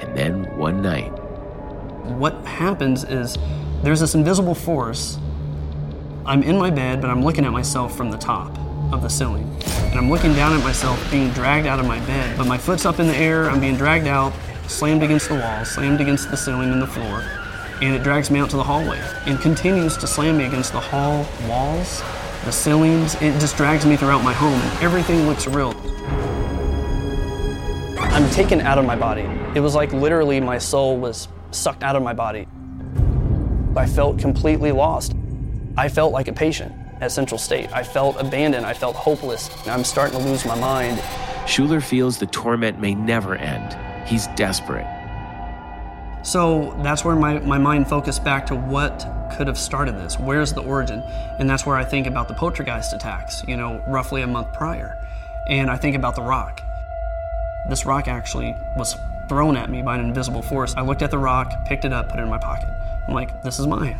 And 0.00 0.16
then 0.16 0.56
one 0.56 0.80
night. 0.80 1.10
What 2.16 2.34
happens 2.46 3.04
is 3.04 3.36
there's 3.82 4.00
this 4.00 4.14
invisible 4.14 4.54
force 4.54 5.18
I'm 6.26 6.42
in 6.42 6.56
my 6.58 6.70
bed, 6.70 7.00
but 7.00 7.10
I'm 7.10 7.24
looking 7.24 7.44
at 7.44 7.52
myself 7.52 7.96
from 7.96 8.10
the 8.10 8.18
top 8.18 8.56
of 8.92 9.02
the 9.02 9.08
ceiling. 9.08 9.50
And 9.90 9.98
I'm 9.98 10.10
looking 10.10 10.34
down 10.34 10.52
at 10.52 10.62
myself 10.62 11.10
being 11.10 11.30
dragged 11.30 11.66
out 11.66 11.80
of 11.80 11.86
my 11.86 11.98
bed, 12.06 12.38
but 12.38 12.46
my 12.46 12.56
foot's 12.58 12.86
up 12.86 13.00
in 13.00 13.06
the 13.06 13.16
air, 13.16 13.50
I'm 13.50 13.60
being 13.60 13.76
dragged 13.76 14.06
out, 14.06 14.32
slammed 14.70 15.02
against 15.02 15.28
the 15.28 15.34
wall, 15.34 15.64
slammed 15.64 16.00
against 16.00 16.30
the 16.30 16.36
ceiling 16.36 16.72
and 16.72 16.80
the 16.80 16.86
floor, 16.86 17.24
and 17.82 17.94
it 17.94 18.02
drags 18.02 18.30
me 18.30 18.38
out 18.38 18.48
to 18.50 18.56
the 18.56 18.62
hallway 18.62 19.00
and 19.26 19.40
continues 19.40 19.96
to 19.96 20.06
slam 20.06 20.38
me 20.38 20.44
against 20.44 20.72
the 20.72 20.80
hall 20.80 21.26
walls, 21.48 22.02
the 22.44 22.52
ceilings. 22.52 23.14
It 23.16 23.38
just 23.40 23.56
drags 23.56 23.84
me 23.84 23.96
throughout 23.96 24.22
my 24.22 24.32
home, 24.32 24.60
and 24.60 24.82
everything 24.82 25.26
looks 25.26 25.46
real. 25.46 25.74
I'm 27.98 28.28
taken 28.30 28.60
out 28.60 28.78
of 28.78 28.84
my 28.84 28.96
body. 28.96 29.28
It 29.54 29.60
was 29.60 29.74
like 29.74 29.92
literally 29.92 30.40
my 30.40 30.58
soul 30.58 30.96
was 30.96 31.28
sucked 31.50 31.82
out 31.82 31.96
of 31.96 32.02
my 32.02 32.12
body. 32.12 32.46
I 33.76 33.86
felt 33.86 34.18
completely 34.18 34.72
lost. 34.72 35.14
I 35.76 35.88
felt 35.88 36.12
like 36.12 36.28
a 36.28 36.32
patient 36.32 36.72
at 37.00 37.12
Central 37.12 37.38
State. 37.38 37.72
I 37.72 37.82
felt 37.82 38.20
abandoned. 38.20 38.66
I 38.66 38.74
felt 38.74 38.96
hopeless. 38.96 39.48
I'm 39.66 39.84
starting 39.84 40.18
to 40.18 40.24
lose 40.24 40.44
my 40.44 40.58
mind. 40.58 41.02
Schuler 41.46 41.80
feels 41.80 42.18
the 42.18 42.26
torment 42.26 42.78
may 42.78 42.94
never 42.94 43.36
end. 43.36 43.76
He's 44.10 44.26
desperate. 44.34 44.88
So 46.24 46.76
that's 46.82 47.04
where 47.04 47.14
my, 47.14 47.38
my 47.38 47.58
mind 47.58 47.88
focused 47.88 48.24
back 48.24 48.44
to 48.46 48.56
what 48.56 49.06
could 49.36 49.46
have 49.46 49.56
started 49.56 49.94
this. 49.94 50.18
Where's 50.18 50.52
the 50.52 50.62
origin? 50.62 51.00
And 51.38 51.48
that's 51.48 51.64
where 51.64 51.76
I 51.76 51.84
think 51.84 52.08
about 52.08 52.26
the 52.26 52.34
poltergeist 52.34 52.92
attacks, 52.92 53.44
you 53.46 53.56
know, 53.56 53.82
roughly 53.86 54.22
a 54.22 54.26
month 54.26 54.52
prior. 54.52 54.98
And 55.48 55.70
I 55.70 55.76
think 55.76 55.94
about 55.94 56.16
the 56.16 56.22
rock. 56.22 56.60
This 57.68 57.86
rock 57.86 58.08
actually 58.08 58.56
was 58.76 58.96
thrown 59.28 59.56
at 59.56 59.70
me 59.70 59.80
by 59.80 59.96
an 59.96 60.04
invisible 60.04 60.42
force. 60.42 60.74
I 60.76 60.82
looked 60.82 61.02
at 61.02 61.12
the 61.12 61.18
rock, 61.18 61.64
picked 61.64 61.84
it 61.84 61.92
up, 61.92 62.08
put 62.08 62.18
it 62.18 62.24
in 62.24 62.28
my 62.28 62.38
pocket. 62.38 62.68
I'm 63.06 63.14
like, 63.14 63.44
this 63.44 63.60
is 63.60 63.68
mine. 63.68 63.96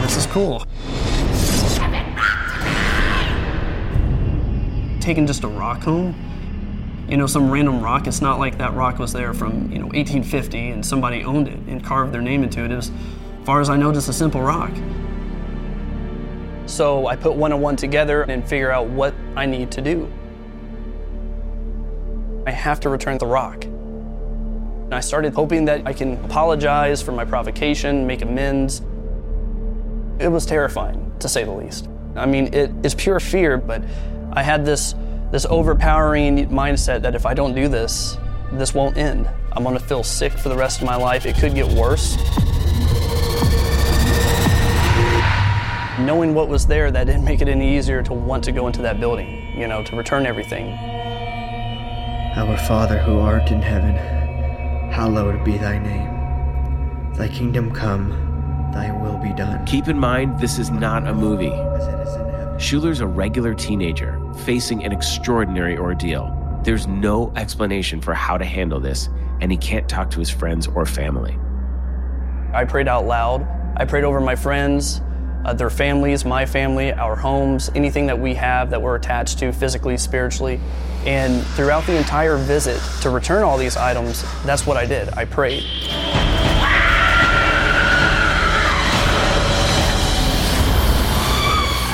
This 0.00 0.16
is 0.16 0.24
cool. 0.26 0.64
Taking 5.00 5.26
just 5.26 5.44
a 5.44 5.48
rock 5.48 5.82
home, 5.82 6.14
you 7.10 7.16
know, 7.16 7.26
some 7.26 7.50
random 7.50 7.82
rock. 7.82 8.06
It's 8.06 8.20
not 8.20 8.38
like 8.38 8.56
that 8.58 8.72
rock 8.74 8.98
was 8.98 9.12
there 9.12 9.34
from, 9.34 9.70
you 9.72 9.78
know, 9.78 9.86
1850 9.86 10.70
and 10.70 10.86
somebody 10.86 11.24
owned 11.24 11.48
it 11.48 11.58
and 11.66 11.84
carved 11.84 12.12
their 12.12 12.22
name 12.22 12.44
into 12.44 12.64
it. 12.64 12.70
It 12.70 12.76
was, 12.76 12.90
as 12.90 13.46
far 13.46 13.60
as 13.60 13.68
I 13.68 13.76
know, 13.76 13.92
just 13.92 14.08
a 14.08 14.12
simple 14.12 14.40
rock. 14.40 14.70
So 16.66 17.08
I 17.08 17.16
put 17.16 17.34
one 17.34 17.50
and 17.50 17.60
one 17.60 17.74
together 17.74 18.22
and 18.22 18.48
figure 18.48 18.70
out 18.70 18.86
what 18.86 19.12
I 19.34 19.44
need 19.44 19.72
to 19.72 19.82
do. 19.82 20.08
I 22.46 22.52
have 22.52 22.78
to 22.80 22.88
return 22.88 23.18
the 23.18 23.26
rock. 23.26 23.64
And 23.64 24.94
I 24.94 25.00
started 25.00 25.34
hoping 25.34 25.64
that 25.64 25.86
I 25.86 25.92
can 25.92 26.24
apologize 26.24 27.02
for 27.02 27.10
my 27.10 27.24
provocation, 27.24 28.06
make 28.06 28.22
amends. 28.22 28.82
It 30.20 30.28
was 30.28 30.46
terrifying, 30.46 31.12
to 31.18 31.28
say 31.28 31.42
the 31.42 31.50
least. 31.50 31.88
I 32.14 32.26
mean, 32.26 32.54
it 32.54 32.70
is 32.84 32.94
pure 32.94 33.18
fear, 33.18 33.56
but 33.56 33.82
I 34.32 34.44
had 34.44 34.64
this, 34.64 34.94
this 35.30 35.46
overpowering 35.48 36.48
mindset 36.48 37.02
that 37.02 37.14
if 37.14 37.24
I 37.24 37.34
don't 37.34 37.54
do 37.54 37.68
this, 37.68 38.18
this 38.52 38.74
won't 38.74 38.96
end. 38.96 39.30
I'm 39.52 39.62
gonna 39.62 39.78
feel 39.78 40.02
sick 40.02 40.32
for 40.32 40.48
the 40.48 40.56
rest 40.56 40.80
of 40.80 40.86
my 40.86 40.96
life. 40.96 41.24
It 41.24 41.36
could 41.36 41.54
get 41.54 41.68
worse. 41.68 42.16
Knowing 46.00 46.34
what 46.34 46.48
was 46.48 46.66
there, 46.66 46.90
that 46.90 47.04
didn't 47.04 47.24
make 47.24 47.42
it 47.42 47.48
any 47.48 47.76
easier 47.76 48.02
to 48.02 48.12
want 48.12 48.42
to 48.44 48.52
go 48.52 48.66
into 48.66 48.82
that 48.82 48.98
building, 48.98 49.56
you 49.56 49.68
know, 49.68 49.84
to 49.84 49.96
return 49.96 50.26
everything. 50.26 50.72
Our 52.36 52.56
Father 52.56 52.98
who 52.98 53.18
art 53.18 53.50
in 53.50 53.60
heaven, 53.60 53.94
hallowed 54.90 55.44
be 55.44 55.58
thy 55.58 55.78
name. 55.78 57.12
Thy 57.14 57.28
kingdom 57.28 57.70
come, 57.70 58.10
thy 58.72 58.90
will 58.90 59.18
be 59.18 59.32
done. 59.34 59.64
Keep 59.66 59.88
in 59.88 59.98
mind, 59.98 60.40
this 60.40 60.58
is 60.58 60.70
not 60.70 61.06
a 61.06 61.14
movie. 61.14 61.52
As 61.52 61.86
it 61.86 62.00
is 62.00 62.14
in 62.14 62.28
heaven. 62.30 62.58
Schuler's 62.58 63.00
a 63.00 63.06
regular 63.06 63.54
teenager 63.54 64.19
facing 64.38 64.84
an 64.84 64.92
extraordinary 64.92 65.76
ordeal. 65.76 66.36
There's 66.64 66.86
no 66.86 67.32
explanation 67.36 68.00
for 68.00 68.14
how 68.14 68.36
to 68.38 68.44
handle 68.44 68.80
this, 68.80 69.08
and 69.40 69.50
he 69.50 69.58
can't 69.58 69.88
talk 69.88 70.10
to 70.10 70.18
his 70.18 70.30
friends 70.30 70.66
or 70.66 70.84
family. 70.86 71.38
I 72.52 72.64
prayed 72.64 72.88
out 72.88 73.06
loud. 73.06 73.46
I 73.76 73.84
prayed 73.84 74.04
over 74.04 74.20
my 74.20 74.34
friends, 74.34 75.00
uh, 75.44 75.54
their 75.54 75.70
families, 75.70 76.24
my 76.24 76.44
family, 76.44 76.92
our 76.92 77.16
homes, 77.16 77.70
anything 77.74 78.06
that 78.06 78.18
we 78.18 78.34
have 78.34 78.70
that 78.70 78.82
we're 78.82 78.96
attached 78.96 79.38
to 79.38 79.52
physically, 79.52 79.96
spiritually. 79.96 80.60
And 81.06 81.42
throughout 81.54 81.86
the 81.86 81.96
entire 81.96 82.36
visit, 82.36 82.80
to 83.02 83.10
return 83.10 83.42
all 83.42 83.56
these 83.56 83.76
items, 83.76 84.22
that's 84.44 84.66
what 84.66 84.76
I 84.76 84.84
did. 84.84 85.08
I 85.14 85.24
prayed. 85.24 85.64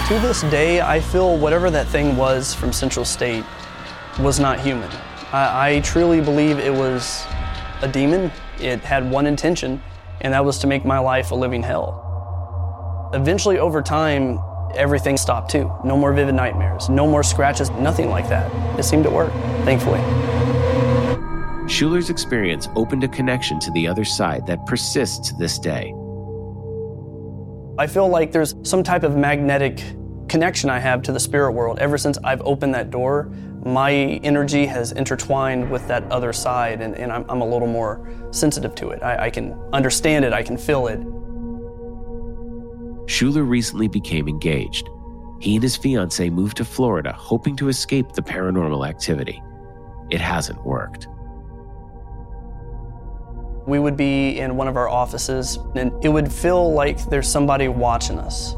To 0.07 0.21
this 0.21 0.43
day, 0.43 0.81
I 0.81 1.01
feel 1.01 1.37
whatever 1.37 1.69
that 1.69 1.89
thing 1.89 2.17
was 2.17 2.55
from 2.55 2.73
Central 2.73 3.05
State 3.05 3.45
was 4.21 4.39
not 4.39 4.61
human. 4.61 4.89
I, 5.33 5.71
I 5.71 5.81
truly 5.81 6.21
believe 6.21 6.61
it 6.61 6.73
was 6.73 7.25
a 7.83 7.89
demon. 7.89 8.31
It 8.61 8.79
had 8.83 9.11
one 9.11 9.27
intention, 9.27 9.83
and 10.21 10.33
that 10.33 10.45
was 10.45 10.61
to 10.61 10.69
make 10.69 10.85
my 10.85 11.01
life 11.01 11.33
a 11.33 11.35
living 11.35 11.61
hell. 11.61 13.11
Eventually, 13.15 13.59
over 13.59 13.83
time, 13.83 14.39
everything 14.77 15.17
stopped 15.17 15.51
too. 15.51 15.73
No 15.85 15.97
more 15.97 16.13
vivid 16.13 16.37
nightmares, 16.37 16.89
no 16.89 17.09
more 17.09 17.25
scratches, 17.25 17.69
nothing 17.71 18.09
like 18.09 18.29
that. 18.29 18.79
It 18.79 18.85
seemed 18.85 19.03
to 19.03 19.11
work, 19.11 19.33
thankfully. 19.65 19.99
Schuler's 21.69 22.11
experience 22.11 22.69
opened 22.77 23.03
a 23.03 23.09
connection 23.09 23.59
to 23.59 23.73
the 23.73 23.89
other 23.89 24.05
side 24.05 24.47
that 24.47 24.67
persists 24.67 25.31
to 25.31 25.35
this 25.35 25.59
day. 25.59 25.93
I 27.79 27.87
feel 27.87 28.09
like 28.09 28.33
there's 28.33 28.55
some 28.63 28.83
type 28.83 29.03
of 29.03 29.17
magnetic 29.17 29.83
connection 30.29 30.71
I 30.71 30.79
have 30.79 31.03
to 31.03 31.13
the 31.13 31.21
spirit 31.21 31.53
world. 31.53 31.79
Ever 31.79 31.99
since 31.99 32.17
I've 32.25 32.41
opened 32.41 32.75
that 32.75 32.91
door, 32.91 33.31
my 33.65 33.93
energy 33.93 34.65
has 34.65 34.93
intertwined 34.93 35.71
with 35.71 35.87
that 35.89 36.05
other 36.11 36.33
side, 36.33 36.81
and, 36.81 36.95
and 36.95 37.13
I'm, 37.13 37.27
I'm, 37.29 37.43
a 37.43 37.47
little 37.47 37.69
more 37.69 38.29
sensitive 38.31 38.75
to 38.77 38.91
it. 38.91 39.03
I, 39.03 39.27
I 39.27 39.31
can 39.31 39.53
understand 39.75 40.25
it, 40.25 40.33
I 40.33 40.43
can 40.43 40.57
feel 40.57 40.87
it. 40.87 41.01
Schuler 43.11 43.43
recently 43.43 43.89
became 43.89 44.27
engaged. 44.27 44.89
He 45.41 45.55
and 45.55 45.63
his 45.63 45.77
fiancee 45.77 46.31
moved 46.31 46.57
to 46.57 46.65
Florida, 46.65 47.13
hoping 47.13 47.57
to 47.57 47.69
escape 47.69 48.13
the 48.13 48.23
paranormal 48.23 48.89
activity. 48.89 49.43
It 50.11 50.21
hasn't 50.21 50.65
worked. 50.65 51.09
We 53.67 53.81
would 53.81 53.97
be 53.97 54.39
in 54.39 54.57
one 54.57 54.69
of 54.69 54.77
our 54.77 54.89
offices, 54.89 55.59
and 55.75 55.93
it 56.05 56.09
would 56.09 56.33
feel 56.33 56.73
like 56.73 57.05
there's 57.07 57.29
somebody 57.29 57.67
watching 57.67 58.19
us. 58.19 58.55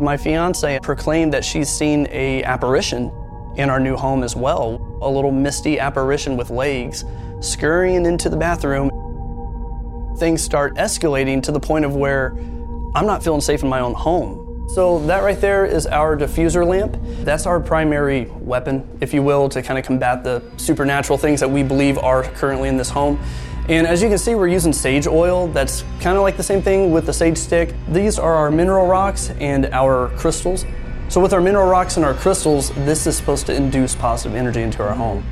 My 0.00 0.16
fiance 0.16 0.80
proclaimed 0.82 1.32
that 1.34 1.44
she's 1.44 1.68
seen 1.68 2.08
a 2.10 2.42
apparition 2.42 3.12
in 3.56 3.70
our 3.70 3.78
new 3.78 3.96
home 3.96 4.24
as 4.24 4.34
well, 4.34 4.98
a 5.02 5.08
little 5.08 5.30
misty 5.30 5.78
apparition 5.78 6.36
with 6.36 6.50
legs 6.50 7.04
scurrying 7.40 8.06
into 8.06 8.28
the 8.28 8.36
bathroom. 8.36 8.90
Things 10.18 10.42
start 10.42 10.74
escalating 10.74 11.42
to 11.44 11.52
the 11.52 11.60
point 11.60 11.84
of 11.84 11.94
where 11.94 12.32
I'm 12.94 13.06
not 13.06 13.22
feeling 13.22 13.40
safe 13.40 13.62
in 13.62 13.68
my 13.68 13.80
own 13.80 13.94
home. 13.94 14.68
So 14.74 15.04
that 15.06 15.22
right 15.22 15.40
there 15.40 15.64
is 15.64 15.86
our 15.86 16.16
diffuser 16.16 16.66
lamp. 16.66 16.96
That's 17.24 17.46
our 17.46 17.60
primary 17.60 18.26
weapon, 18.38 18.88
if 19.00 19.14
you 19.14 19.22
will, 19.22 19.48
to 19.48 19.62
kind 19.62 19.78
of 19.78 19.84
combat 19.84 20.24
the 20.24 20.42
supernatural 20.56 21.18
things 21.18 21.40
that 21.40 21.50
we 21.50 21.62
believe 21.62 21.98
are 21.98 22.22
currently 22.22 22.68
in 22.68 22.76
this 22.76 22.88
home. 22.88 23.20
And 23.68 23.86
as 23.86 24.02
you 24.02 24.08
can 24.08 24.18
see, 24.18 24.34
we're 24.34 24.48
using 24.48 24.72
sage 24.72 25.06
oil. 25.06 25.46
That's 25.48 25.84
kind 26.00 26.16
of 26.16 26.22
like 26.22 26.36
the 26.36 26.42
same 26.42 26.62
thing 26.62 26.90
with 26.90 27.06
the 27.06 27.12
sage 27.12 27.38
stick. 27.38 27.74
These 27.88 28.18
are 28.18 28.34
our 28.34 28.50
mineral 28.50 28.86
rocks 28.86 29.30
and 29.38 29.66
our 29.66 30.08
crystals. 30.16 30.64
So 31.08 31.20
with 31.20 31.32
our 31.32 31.40
mineral 31.40 31.68
rocks 31.68 31.96
and 31.96 32.04
our 32.04 32.14
crystals, 32.14 32.70
this 32.70 33.06
is 33.06 33.16
supposed 33.16 33.46
to 33.46 33.54
induce 33.54 33.94
positive 33.94 34.36
energy 34.36 34.62
into 34.62 34.82
our 34.82 34.94
home. 34.94 35.24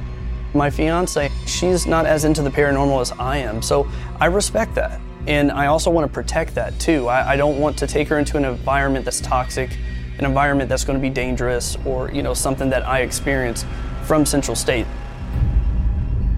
My 0.55 0.71
fiance, 0.71 1.31
she's 1.47 1.87
not 1.87 2.07
as 2.07 2.25
into 2.25 2.43
the 2.43 2.51
paranormal 2.51 3.01
as 3.01 3.13
I 3.13 3.39
am, 3.39 3.61
so 3.61 3.89
I 4.19 4.27
respect 4.27 4.75
that. 4.77 5.01
And 5.27 5.53
I 5.53 5.67
also 5.67 5.91
want 5.91 6.09
to 6.09 6.13
protect 6.13 6.55
that 6.55 6.79
too. 6.81 7.07
I, 7.07 7.33
I 7.33 7.37
don't 7.37 7.61
want 7.61 7.77
to 7.79 7.87
take 7.87 8.09
her 8.09 8.19
into 8.19 8.37
an 8.37 8.45
environment 8.45 9.05
that's 9.05 9.21
toxic, 9.21 9.77
an 10.19 10.25
environment 10.25 10.69
that's 10.69 10.85
going 10.85 10.99
to 10.99 11.03
be 11.03 11.11
dangerous, 11.11 11.77
or 11.85 12.11
you 12.11 12.23
know 12.23 12.35
something 12.35 12.71
that 12.71 12.87
I 12.87 13.01
experience 13.01 13.65
from 14.05 14.25
Central 14.25 14.57
State. 14.57 14.87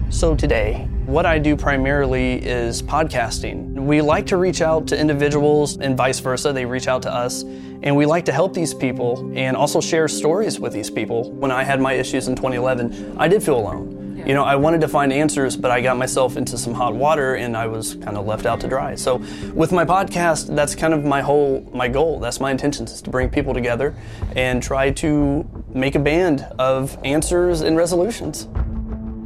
So 0.09 0.35
today, 0.35 0.87
what 1.05 1.25
I 1.25 1.39
do 1.39 1.55
primarily 1.55 2.35
is 2.45 2.81
podcasting. 2.81 3.73
We 3.73 4.01
like 4.01 4.27
to 4.27 4.37
reach 4.37 4.61
out 4.61 4.87
to 4.87 4.99
individuals 4.99 5.77
and 5.77 5.97
vice 5.97 6.19
versa. 6.19 6.53
They 6.53 6.65
reach 6.65 6.87
out 6.87 7.01
to 7.03 7.13
us, 7.13 7.43
and 7.43 7.95
we 7.95 8.05
like 8.05 8.25
to 8.25 8.31
help 8.31 8.53
these 8.53 8.73
people 8.73 9.31
and 9.35 9.57
also 9.57 9.81
share 9.81 10.07
stories 10.07 10.59
with 10.59 10.73
these 10.73 10.89
people. 10.89 11.31
When 11.31 11.51
I 11.51 11.63
had 11.63 11.81
my 11.81 11.93
issues 11.93 12.27
in 12.27 12.35
2011, 12.35 13.15
I 13.17 13.27
did 13.27 13.41
feel 13.43 13.57
alone. 13.57 14.23
You 14.25 14.35
know, 14.35 14.43
I 14.43 14.55
wanted 14.55 14.81
to 14.81 14.87
find 14.87 15.11
answers, 15.11 15.57
but 15.57 15.71
I 15.71 15.81
got 15.81 15.97
myself 15.97 16.37
into 16.37 16.55
some 16.55 16.75
hot 16.75 16.93
water 16.93 17.35
and 17.35 17.57
I 17.57 17.65
was 17.65 17.95
kind 17.95 18.17
of 18.17 18.27
left 18.27 18.45
out 18.45 18.59
to 18.61 18.67
dry. 18.67 18.93
So, 18.93 19.17
with 19.55 19.71
my 19.71 19.83
podcast, 19.83 20.55
that's 20.55 20.75
kind 20.75 20.93
of 20.93 21.03
my 21.03 21.21
whole 21.21 21.67
my 21.73 21.87
goal. 21.87 22.19
That's 22.19 22.39
my 22.39 22.51
intention 22.51 22.85
is 22.85 23.01
to 23.01 23.09
bring 23.09 23.29
people 23.29 23.51
together 23.51 23.95
and 24.35 24.61
try 24.61 24.91
to 24.91 25.49
make 25.73 25.95
a 25.95 25.99
band 25.99 26.41
of 26.59 26.99
answers 27.03 27.61
and 27.61 27.75
resolutions. 27.75 28.47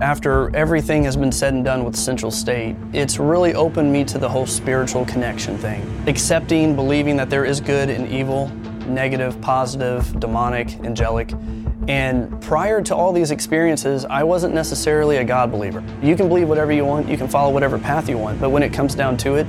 After 0.01 0.53
everything 0.53 1.05
has 1.05 1.15
been 1.15 1.31
said 1.31 1.53
and 1.53 1.63
done 1.63 1.85
with 1.85 1.95
Central 1.95 2.29
State, 2.29 2.75
it's 2.91 3.17
really 3.17 3.55
opened 3.55 3.93
me 3.93 4.03
to 4.03 4.17
the 4.17 4.27
whole 4.27 4.45
spiritual 4.45 5.05
connection 5.05 5.57
thing. 5.57 6.03
Accepting, 6.05 6.75
believing 6.75 7.15
that 7.15 7.29
there 7.29 7.45
is 7.45 7.61
good 7.61 7.89
and 7.89 8.05
evil, 8.09 8.49
negative, 8.87 9.39
positive, 9.39 10.19
demonic, 10.19 10.77
angelic. 10.83 11.31
And 11.87 12.41
prior 12.41 12.81
to 12.81 12.93
all 12.93 13.13
these 13.13 13.31
experiences, 13.31 14.03
I 14.03 14.21
wasn't 14.23 14.53
necessarily 14.53 15.17
a 15.17 15.23
God 15.23 15.49
believer. 15.49 15.81
You 16.01 16.17
can 16.17 16.27
believe 16.27 16.49
whatever 16.49 16.73
you 16.73 16.83
want, 16.83 17.07
you 17.07 17.15
can 17.15 17.29
follow 17.29 17.53
whatever 17.53 17.79
path 17.79 18.09
you 18.09 18.17
want, 18.17 18.41
but 18.41 18.49
when 18.49 18.63
it 18.63 18.73
comes 18.73 18.95
down 18.95 19.15
to 19.17 19.35
it, 19.35 19.47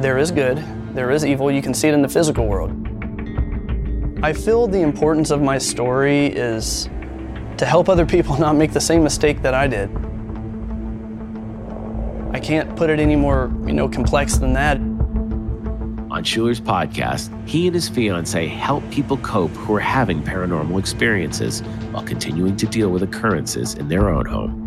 there 0.00 0.16
is 0.16 0.30
good, 0.30 0.64
there 0.94 1.10
is 1.10 1.22
evil, 1.22 1.50
you 1.50 1.60
can 1.60 1.74
see 1.74 1.88
it 1.88 1.92
in 1.92 2.00
the 2.00 2.08
physical 2.08 2.46
world. 2.46 2.70
I 4.22 4.32
feel 4.32 4.66
the 4.66 4.80
importance 4.80 5.30
of 5.30 5.42
my 5.42 5.58
story 5.58 6.28
is 6.28 6.88
to 7.62 7.66
help 7.66 7.88
other 7.88 8.04
people 8.04 8.36
not 8.40 8.56
make 8.56 8.72
the 8.72 8.80
same 8.80 9.04
mistake 9.04 9.40
that 9.42 9.54
I 9.54 9.68
did. 9.68 9.88
I 12.34 12.40
can't 12.40 12.74
put 12.74 12.90
it 12.90 12.98
any 12.98 13.14
more, 13.14 13.52
you 13.64 13.72
know, 13.72 13.88
complex 13.88 14.36
than 14.36 14.52
that. 14.54 14.78
On 16.10 16.24
Schuler's 16.24 16.60
podcast, 16.60 17.30
he 17.48 17.68
and 17.68 17.74
his 17.74 17.88
fiance 17.88 18.48
help 18.48 18.82
people 18.90 19.16
cope 19.18 19.52
who 19.52 19.76
are 19.76 19.80
having 19.80 20.24
paranormal 20.24 20.76
experiences 20.76 21.60
while 21.92 22.02
continuing 22.02 22.56
to 22.56 22.66
deal 22.66 22.88
with 22.88 23.04
occurrences 23.04 23.74
in 23.74 23.86
their 23.86 24.10
own 24.10 24.26
home. 24.26 24.61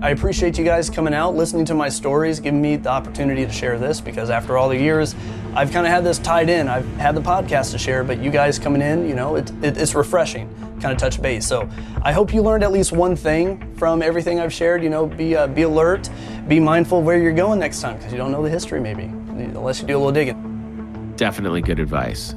I 0.00 0.10
appreciate 0.10 0.56
you 0.56 0.64
guys 0.64 0.88
coming 0.88 1.12
out, 1.12 1.34
listening 1.34 1.64
to 1.64 1.74
my 1.74 1.88
stories, 1.88 2.38
giving 2.38 2.62
me 2.62 2.76
the 2.76 2.88
opportunity 2.88 3.44
to 3.44 3.50
share 3.50 3.80
this 3.80 4.00
because 4.00 4.30
after 4.30 4.56
all 4.56 4.68
the 4.68 4.78
years, 4.78 5.16
I've 5.54 5.72
kind 5.72 5.88
of 5.88 5.92
had 5.92 6.04
this 6.04 6.20
tied 6.20 6.48
in. 6.48 6.68
I've 6.68 6.86
had 6.98 7.16
the 7.16 7.20
podcast 7.20 7.72
to 7.72 7.78
share, 7.78 8.04
but 8.04 8.22
you 8.22 8.30
guys 8.30 8.60
coming 8.60 8.80
in, 8.80 9.08
you 9.08 9.16
know, 9.16 9.34
it, 9.34 9.50
it, 9.60 9.76
it's 9.76 9.96
refreshing, 9.96 10.48
kind 10.80 10.92
of 10.92 10.98
touch 10.98 11.20
base. 11.20 11.44
So 11.44 11.68
I 12.02 12.12
hope 12.12 12.32
you 12.32 12.42
learned 12.42 12.62
at 12.62 12.70
least 12.70 12.92
one 12.92 13.16
thing 13.16 13.74
from 13.74 14.00
everything 14.00 14.38
I've 14.38 14.52
shared. 14.52 14.84
You 14.84 14.90
know, 14.90 15.04
be 15.04 15.34
uh, 15.34 15.48
be 15.48 15.62
alert, 15.62 16.08
be 16.46 16.60
mindful 16.60 17.00
of 17.00 17.04
where 17.04 17.18
you're 17.18 17.32
going 17.32 17.58
next 17.58 17.80
time 17.80 17.96
because 17.96 18.12
you 18.12 18.18
don't 18.18 18.30
know 18.30 18.42
the 18.44 18.50
history 18.50 18.80
maybe, 18.80 19.02
unless 19.02 19.80
you 19.80 19.88
do 19.88 19.96
a 19.96 19.98
little 19.98 20.12
digging. 20.12 21.12
Definitely 21.16 21.60
good 21.60 21.80
advice. 21.80 22.36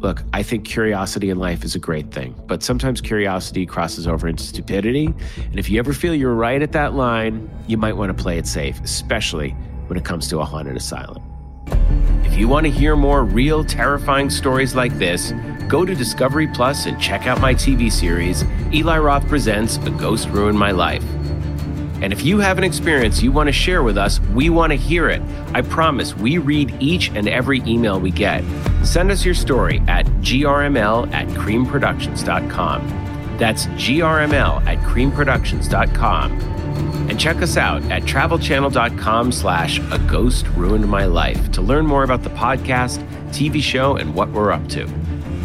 Look, 0.00 0.22
I 0.32 0.44
think 0.44 0.64
curiosity 0.64 1.28
in 1.28 1.38
life 1.38 1.64
is 1.64 1.74
a 1.74 1.78
great 1.80 2.12
thing, 2.12 2.34
but 2.46 2.62
sometimes 2.62 3.00
curiosity 3.00 3.66
crosses 3.66 4.06
over 4.06 4.28
into 4.28 4.44
stupidity. 4.44 5.06
And 5.06 5.58
if 5.58 5.68
you 5.68 5.80
ever 5.80 5.92
feel 5.92 6.14
you're 6.14 6.34
right 6.34 6.62
at 6.62 6.70
that 6.72 6.94
line, 6.94 7.50
you 7.66 7.76
might 7.76 7.96
want 7.96 8.16
to 8.16 8.22
play 8.22 8.38
it 8.38 8.46
safe, 8.46 8.80
especially 8.80 9.50
when 9.88 9.98
it 9.98 10.04
comes 10.04 10.28
to 10.28 10.38
a 10.38 10.44
haunted 10.44 10.76
asylum. 10.76 11.22
If 12.24 12.38
you 12.38 12.46
want 12.46 12.66
to 12.66 12.70
hear 12.70 12.94
more 12.94 13.24
real, 13.24 13.64
terrifying 13.64 14.30
stories 14.30 14.76
like 14.76 14.96
this, 14.98 15.32
go 15.66 15.84
to 15.84 15.96
Discovery 15.96 16.46
Plus 16.46 16.86
and 16.86 17.00
check 17.00 17.26
out 17.26 17.40
my 17.40 17.52
TV 17.52 17.90
series, 17.90 18.44
Eli 18.72 18.98
Roth 18.98 19.26
Presents 19.26 19.78
A 19.78 19.90
Ghost 19.90 20.28
Ruined 20.28 20.58
My 20.58 20.70
Life. 20.70 21.04
And 22.00 22.12
if 22.12 22.24
you 22.24 22.38
have 22.38 22.58
an 22.58 22.64
experience 22.64 23.20
you 23.20 23.32
want 23.32 23.48
to 23.48 23.52
share 23.52 23.82
with 23.82 23.98
us, 23.98 24.20
we 24.32 24.50
want 24.50 24.70
to 24.70 24.76
hear 24.76 25.08
it. 25.08 25.20
I 25.52 25.62
promise 25.62 26.14
we 26.16 26.38
read 26.38 26.72
each 26.78 27.10
and 27.10 27.28
every 27.28 27.60
email 27.66 27.98
we 27.98 28.12
get. 28.12 28.44
Send 28.84 29.10
us 29.10 29.24
your 29.24 29.34
story 29.34 29.82
at 29.88 30.06
grml 30.22 31.12
at 31.12 31.26
creamproductions.com. 31.28 33.36
That's 33.38 33.66
grml 33.66 34.66
at 34.66 34.78
creamproductions.com. 34.78 36.32
And 37.08 37.18
check 37.18 37.36
us 37.36 37.56
out 37.56 37.82
at 37.84 38.02
travelchannel.com 38.02 39.32
slash 39.32 39.78
a 39.90 39.98
ghost 40.08 40.46
ruined 40.48 40.86
my 40.88 41.06
life 41.06 41.50
to 41.52 41.62
learn 41.62 41.86
more 41.86 42.04
about 42.04 42.22
the 42.22 42.30
podcast, 42.30 43.02
TV 43.30 43.62
show, 43.62 43.96
and 43.96 44.14
what 44.14 44.30
we're 44.30 44.52
up 44.52 44.68
to. 44.68 44.86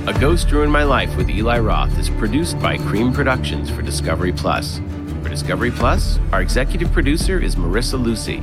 A 0.06 0.20
Ghost 0.20 0.52
Ruined 0.52 0.74
My 0.74 0.84
Life 0.84 1.16
with 1.16 1.30
Eli 1.30 1.60
Roth 1.60 1.98
is 1.98 2.10
produced 2.10 2.60
by 2.60 2.78
Cream 2.78 3.14
Productions 3.14 3.70
for 3.70 3.82
Discovery 3.82 4.34
Plus. 4.34 4.82
For 5.22 5.30
Discovery 5.30 5.72
Plus, 5.72 6.20
our 6.34 6.42
executive 6.42 6.92
producer 6.92 7.40
is 7.40 7.56
Marissa 7.56 8.04
Lucy. 8.04 8.42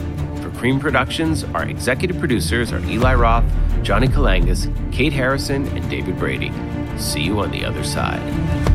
Cream 0.60 0.78
Productions, 0.78 1.42
our 1.54 1.66
executive 1.66 2.18
producers 2.18 2.70
are 2.70 2.80
Eli 2.80 3.14
Roth, 3.14 3.50
Johnny 3.82 4.06
Kalangis, 4.08 4.68
Kate 4.92 5.10
Harrison, 5.10 5.66
and 5.68 5.88
David 5.88 6.18
Brady. 6.18 6.52
See 6.98 7.22
you 7.22 7.40
on 7.40 7.50
the 7.50 7.64
other 7.64 7.82
side. 7.82 8.69